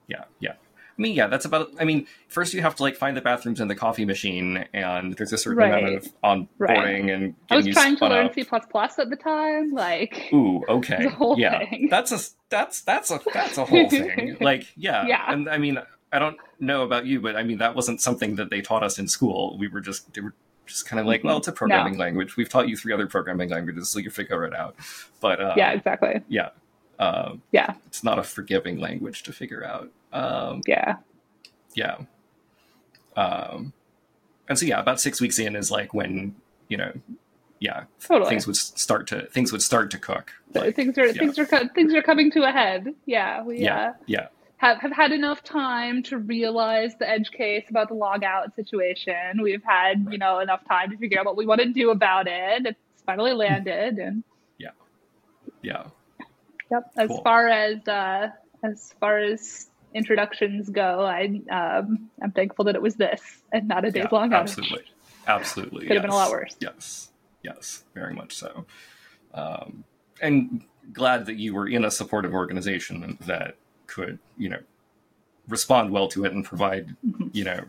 [0.09, 0.55] yeah yeah
[0.97, 1.73] I mean, yeah, that's about.
[1.81, 5.15] I mean, first you have to like find the bathrooms and the coffee machine, and
[5.17, 5.83] there's a certain right.
[5.83, 7.11] amount of onboarding right.
[7.11, 7.35] and.
[7.51, 8.35] I was trying to learn up.
[8.35, 10.29] C at the time, like.
[10.33, 11.89] Ooh, okay, yeah, thing.
[11.91, 14.37] that's a that's that's a that's a whole thing.
[14.41, 15.81] like, yeah, yeah, and I mean,
[16.13, 18.99] I don't know about you, but I mean, that wasn't something that they taught us
[18.99, 19.59] in school.
[19.59, 20.35] We were just they were
[20.67, 21.99] just kind of like, well, it's a programming no.
[21.99, 22.37] language.
[22.37, 24.77] We've taught you three other programming languages, so you figure it out.
[25.21, 26.23] But uh, yeah, exactly.
[26.29, 26.51] Yeah,
[26.99, 27.75] uh, yeah.
[27.87, 29.91] It's not a forgiving language to figure out.
[30.15, 30.97] Um, yeah,
[31.75, 31.99] yeah.
[33.17, 33.73] Um,
[34.49, 36.35] and so yeah, about six weeks in is like when
[36.69, 36.93] you know,
[37.61, 38.31] yeah, totally.
[38.31, 40.33] things would start to things would start to cook.
[40.55, 41.13] Like, things are yeah.
[41.13, 42.95] things are things are coming to a head.
[43.07, 44.29] Yeah, we yeah uh, yeah
[44.65, 49.43] have, have had enough time to realize the edge case about the log out situation.
[49.43, 52.27] We've had, you know, enough time to figure out what we want to do about
[52.27, 52.65] it.
[52.67, 54.25] It's finally landed and
[54.59, 54.71] Yeah.
[55.63, 55.89] Yeah.
[56.71, 56.91] Yep.
[56.97, 57.23] As cool.
[57.23, 58.31] far as uh
[58.63, 63.21] as far as introductions go, I um I'm thankful that it was this
[63.53, 64.81] and not a days yeah, long Absolutely.
[64.81, 64.85] Outage.
[65.27, 65.81] Absolutely.
[65.81, 65.95] Could yes.
[65.95, 66.57] have been a lot worse.
[66.61, 67.11] Yes.
[67.43, 67.85] Yes.
[67.95, 68.67] Very much so.
[69.33, 69.85] Um
[70.21, 74.61] and glad that you were in a supportive organization that could, you know,
[75.49, 77.29] respond well to it and provide, mm-hmm.
[77.33, 77.61] you know,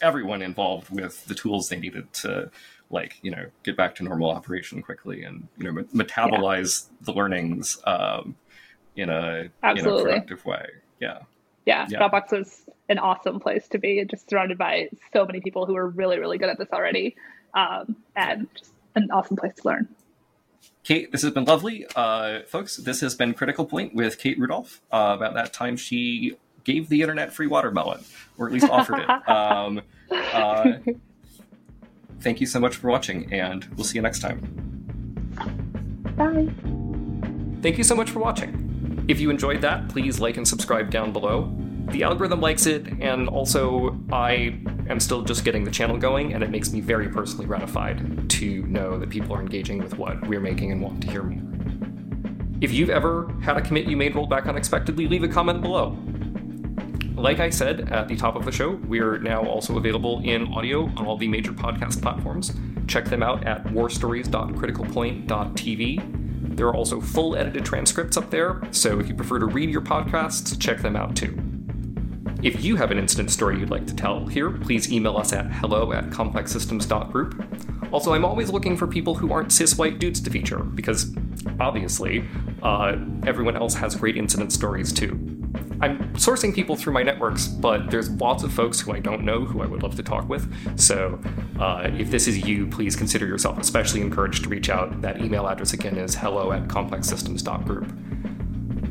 [0.00, 2.50] everyone involved with the tools they needed to
[2.90, 6.96] like you know get back to normal operation quickly and you know metabolize yeah.
[7.02, 8.36] the learnings um,
[8.96, 10.02] in a Absolutely.
[10.02, 10.66] in a productive way
[11.00, 11.20] yeah.
[11.66, 15.66] Yeah yeah dropbox was an awesome place to be just surrounded by so many people
[15.66, 17.16] who are really really good at this already
[17.54, 19.88] um, and just an awesome place to learn
[20.82, 21.86] Kate, this has been lovely.
[21.96, 26.36] Uh, folks, this has been Critical Point with Kate Rudolph uh, about that time she
[26.64, 28.04] gave the internet free watermelon,
[28.38, 29.08] or at least offered it.
[29.28, 30.72] Um, uh,
[32.20, 34.40] thank you so much for watching, and we'll see you next time.
[36.16, 36.48] Bye.
[37.62, 38.63] Thank you so much for watching.
[39.06, 41.54] If you enjoyed that, please like and subscribe down below
[41.90, 46.42] the algorithm likes it, and also I am still just getting the channel going, and
[46.42, 50.40] it makes me very personally gratified to know that people are engaging with what we're
[50.40, 51.42] making and want to hear more.
[52.60, 55.98] If you've ever had a commit you made roll back unexpectedly, leave a comment below.
[57.14, 60.86] Like I said at the top of the show, we're now also available in audio
[60.96, 62.54] on all the major podcast platforms.
[62.86, 66.23] Check them out at warstories.criticalpoint.tv.
[66.54, 69.80] There are also full edited transcripts up there, so if you prefer to read your
[69.80, 71.36] podcasts, check them out too.
[72.42, 75.50] If you have an incident story you'd like to tell here, please email us at
[75.50, 77.44] hello at complexsystems.group.
[77.92, 81.14] Also, I'm always looking for people who aren't cis white dudes to feature, because
[81.58, 82.24] obviously,
[82.62, 82.96] uh,
[83.26, 85.33] everyone else has great incident stories too.
[85.80, 89.44] I'm sourcing people through my networks, but there's lots of folks who I don't know
[89.44, 90.52] who I would love to talk with.
[90.78, 91.20] So
[91.58, 95.00] uh, if this is you, please consider yourself especially encouraged to reach out.
[95.02, 97.92] That email address again is hello at complexsystems.group.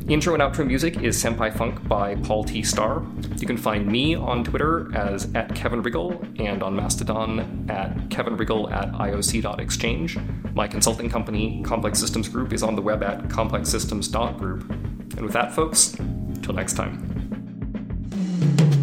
[0.06, 2.62] Intro and outro music is Senpai Funk by Paul T.
[2.62, 3.02] Starr.
[3.38, 8.36] You can find me on Twitter as at Kevin Riggle and on Mastodon at Kevin
[8.36, 10.18] Riggle at IOC.exchange.
[10.52, 14.70] My consulting company, Complex Systems Group, is on the web at complexsystems.group.
[14.70, 15.96] And with that, folks,
[16.44, 18.73] Till next time.